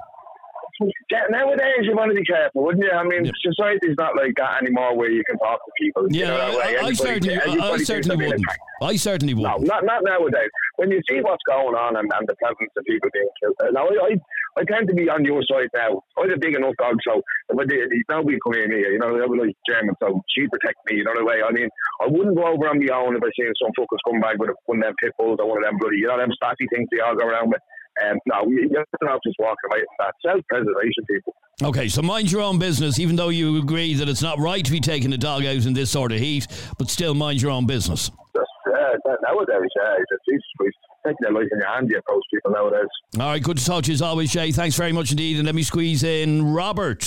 [1.29, 2.91] Nowadays you want to be careful, wouldn't you?
[2.91, 6.07] I mean, society's not like that anymore, where you can talk to people.
[6.11, 6.79] you know, Yeah, that way.
[6.79, 8.45] I, I certainly, I, I certainly wouldn't.
[8.81, 9.67] I certainly wouldn't.
[9.67, 10.49] not not nowadays.
[10.77, 13.75] When you see what's going on and, and the presence of people being killed.
[13.75, 14.17] Now, I,
[14.57, 15.99] I tend to be on your side now.
[16.17, 17.19] I'm a big enough dog, so
[17.51, 18.87] if I did, nobody come near me.
[18.87, 20.99] You know, I was like German, so she protect me.
[20.99, 21.43] You know the way.
[21.43, 21.69] I mean,
[22.01, 24.51] I wouldn't go over on my own if I seen some fuckers come back with
[24.51, 26.67] a, one of them pit bulls or one of them bloody, you know, them staffy
[26.71, 27.61] things they all go around with.
[28.03, 30.15] Um, no, you, you're not just walking away from that.
[30.23, 31.35] Self-preservation, people.
[31.63, 34.71] Okay, so mind your own business, even though you agree that it's not right to
[34.73, 36.49] be taking a dog out in this sort of heat,
[36.79, 38.11] but still mind your own business.
[38.35, 40.77] Just, uh, nowadays, yeah, it's Jesus Christ.
[41.07, 42.89] Taking their life in your hand, you approach people nowadays.
[43.21, 44.53] All right, good to talk to you as always, Jay.
[44.53, 45.37] Thanks very much indeed.
[45.37, 47.05] And let me squeeze in Robert.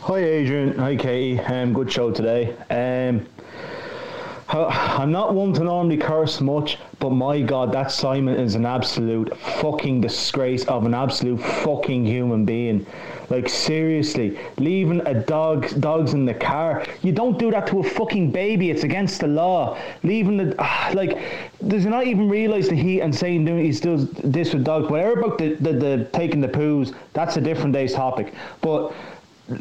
[0.00, 0.76] Hi, Adrian.
[0.78, 1.38] Hi, Katie.
[1.40, 2.56] Um, good show today.
[2.70, 3.26] Um, ho-
[4.48, 9.36] I'm not one to normally curse much, but my God, that Simon is an absolute
[9.36, 12.86] fucking disgrace of an absolute fucking human being.
[13.28, 16.86] Like seriously, leaving a dog dogs in the car.
[17.02, 18.70] You don't do that to a fucking baby.
[18.70, 19.76] It's against the law.
[20.04, 21.18] Leaving the ah, like,
[21.66, 24.88] does he not even realise the heat and saying doing he does this with dogs?
[24.88, 28.32] Whatever about the, the, the taking the poos, that's a different day's topic.
[28.60, 28.94] But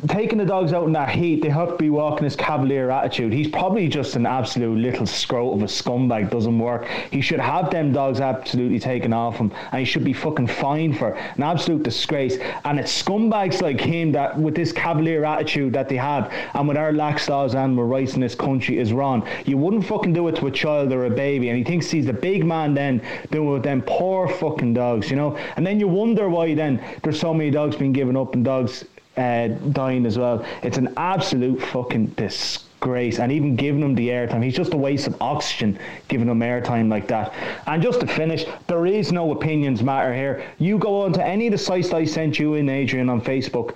[0.08, 3.32] taking the dogs out in that heat, they have to be walking his cavalier attitude.
[3.32, 6.32] He's probably just an absolute little scrote of a scumbag.
[6.32, 6.88] Doesn't work.
[7.12, 10.98] He should have them dogs absolutely taken off him, and he should be fucking fined
[10.98, 12.38] for an absolute disgrace.
[12.64, 16.78] And it's scumbags like him that, with this cavalier attitude that they have, and with
[16.78, 19.28] our lax laws and animal rights in this country is wrong.
[19.46, 22.08] You wouldn't fucking do it to a child or a baby, and he thinks he's
[22.08, 25.38] the big man then doing it with them poor fucking dogs, you know.
[25.56, 28.84] And then you wonder why then there's so many dogs being given up and dogs
[29.18, 30.46] uh, dying as well.
[30.64, 33.20] It's an absolute fucking disgrace.
[33.20, 36.90] And even giving him the airtime, he's just a waste of oxygen giving him airtime
[36.90, 37.34] like that.
[37.66, 40.44] And just to finish, there is no opinions matter here.
[40.60, 43.76] You go on to any of the sites I sent you in, Adrian, on Facebook.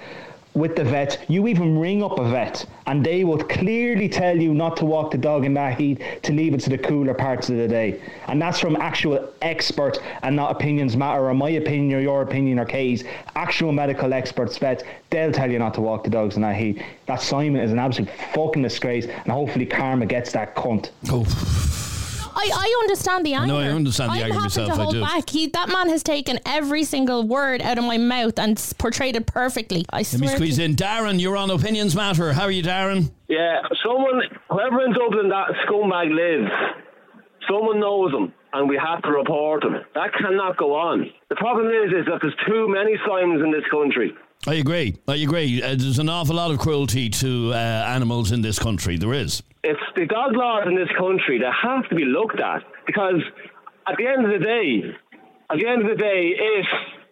[0.55, 4.53] With the vet, you even ring up a vet and they will clearly tell you
[4.53, 7.49] not to walk the dog in that heat, to leave it to the cooler parts
[7.49, 8.01] of the day.
[8.27, 12.59] And that's from actual expert and not opinions matter or my opinion or your opinion
[12.59, 13.03] or Kay's.
[13.35, 16.81] Actual medical experts, vets, they'll tell you not to walk the dogs in that heat.
[17.05, 20.89] That Simon is an absolute fucking disgrace and hopefully karma gets that cunt.
[22.39, 23.53] I, I understand the I anger.
[23.53, 25.01] know, I understand the I'm anger having myself, To I hold do.
[25.01, 25.29] back.
[25.29, 29.15] He, that man has taken every single word out of my mouth and s- portrayed
[29.15, 29.85] it perfectly.
[29.91, 30.35] I Let me swear.
[30.37, 31.19] squeeze to- in Darren.
[31.19, 32.33] You're on Opinions Matter.
[32.33, 33.11] How are you, Darren?
[33.27, 36.49] Yeah, someone, whoever in Dublin that scumbag lives,
[37.49, 39.75] someone knows him, and we have to report him.
[39.95, 41.09] That cannot go on.
[41.29, 44.13] The problem is, is that there's too many Simons in this country.
[44.47, 44.95] I agree.
[45.07, 45.61] I agree.
[45.61, 48.97] Uh, there's an awful lot of cruelty to uh, animals in this country.
[48.97, 49.43] There is.
[49.95, 53.21] The dog laws in this country that have to be looked at because
[53.87, 54.95] at the end of the day,
[55.49, 56.67] at the end of the day, if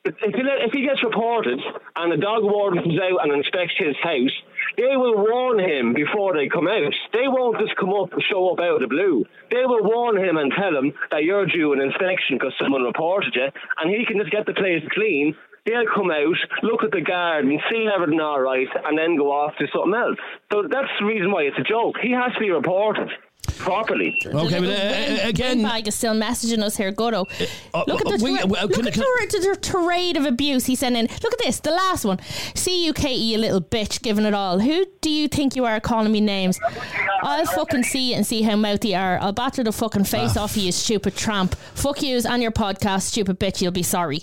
[0.07, 1.59] if he, if he gets reported
[1.95, 4.31] and the dog warden comes out and inspects his house,
[4.77, 6.93] they will warn him before they come out.
[7.11, 9.25] They won't just come up and show up out of the blue.
[9.51, 13.35] They will warn him and tell him that you're due an inspection because someone reported
[13.35, 13.47] you,
[13.77, 15.35] and he can just get the place clean.
[15.67, 19.53] They'll come out, look at the garden, see everything all right, and then go off
[19.57, 20.17] to something else.
[20.51, 21.95] So that's the reason why it's a joke.
[22.01, 23.09] He has to be reported.
[23.59, 24.19] properly.
[24.25, 27.25] Okay, but uh, again, Bag is still messaging us here, Godo.
[27.73, 29.01] uh, look at the, we- tir- we- uh, look can- at can-
[29.41, 31.03] the, the tirade of abuse he's sending.
[31.23, 32.19] Look at this, the last one.
[32.55, 34.59] See you, Katie, you little bitch, giving it all.
[34.59, 36.59] Who do you think you are calling me names?
[37.23, 39.17] I'll fucking see you and see how mouthy you are.
[39.19, 40.43] I'll batter the fucking face Ah.
[40.43, 41.55] off of you, stupid tramp.
[41.75, 43.61] Fuck yous and your podcast, stupid bitch.
[43.61, 44.21] You'll be sorry.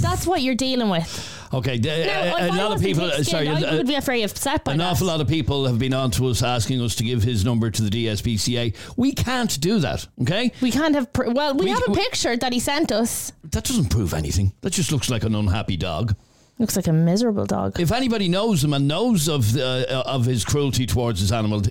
[0.00, 1.34] That's what you're dealing with.
[1.52, 3.04] Okay, d- Now, a I lot of wasn't people.
[3.10, 4.92] thick-skinned, sorry, I uh, would be very upset by an that.
[4.92, 7.70] awful lot of people have been on to us asking us to give his number
[7.70, 8.74] to the DSPCA.
[8.98, 10.06] We can't do that.
[10.20, 11.10] Okay, we can't have.
[11.12, 13.32] Pr- well, we, We- have a we- picture that he sent us.
[13.44, 14.52] that doesn't prove anything.
[14.60, 16.14] That just looks like an unhappy dog.
[16.60, 17.78] Looks like a miserable dog.
[17.78, 21.62] If anybody knows him and knows of uh, of his cruelty towards his animal,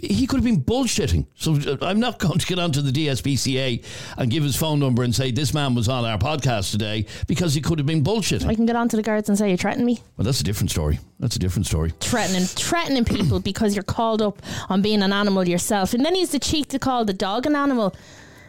[0.00, 1.26] he could have been bullshitting.
[1.34, 3.84] So uh, I'm not going to get onto the DSPCA
[4.18, 7.54] and give his phone number and say this man was on our podcast today because
[7.54, 8.46] he could have been bullshitting.
[8.46, 9.98] I can get onto the guards and say you threatened me.
[10.16, 11.00] Well, that's a different story.
[11.18, 11.92] That's a different story.
[11.98, 16.30] threatening threatening people because you're called up on being an animal yourself and then he's
[16.30, 17.94] the cheek to call the dog an animal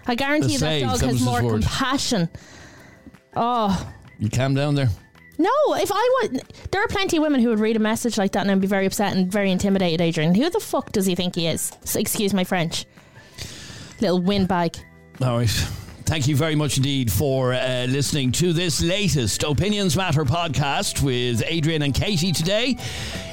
[0.07, 2.29] I guarantee you that dog that has more compassion
[3.35, 4.89] oh You calm down there.
[5.41, 8.31] No if I would there are plenty of women who would read a message like
[8.33, 11.35] that and be very upset and very intimidated Adrian who the fuck does he think
[11.35, 12.85] he is So, excuse my French
[13.99, 14.77] little windbag
[15.21, 15.49] All right.
[16.05, 21.41] Thank you very much indeed for uh, listening to this latest Opinions Matter podcast with
[21.45, 22.75] Adrian and Katie today.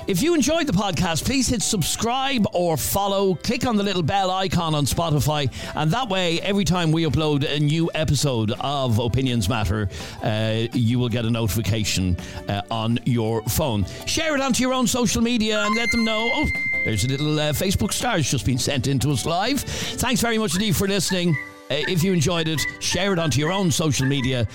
[0.09, 3.35] If you enjoyed the podcast, please hit subscribe or follow.
[3.35, 7.45] Click on the little bell icon on Spotify, and that way, every time we upload
[7.45, 9.87] a new episode of Opinions Matter,
[10.23, 12.17] uh, you will get a notification
[12.49, 13.85] uh, on your phone.
[14.07, 16.31] Share it onto your own social media and let them know.
[16.33, 16.47] Oh,
[16.87, 19.61] there's a little uh, Facebook star just been sent in to us live.
[19.61, 21.37] Thanks very much indeed for listening.
[21.71, 24.49] Uh, if you enjoyed it, share it onto your own social media,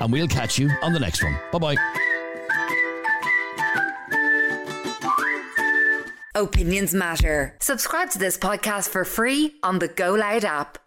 [0.00, 1.36] and we'll catch you on the next one.
[1.50, 2.13] Bye bye.
[6.36, 7.56] Opinions matter.
[7.60, 10.78] Subscribe to this podcast for free on the Go Loud app.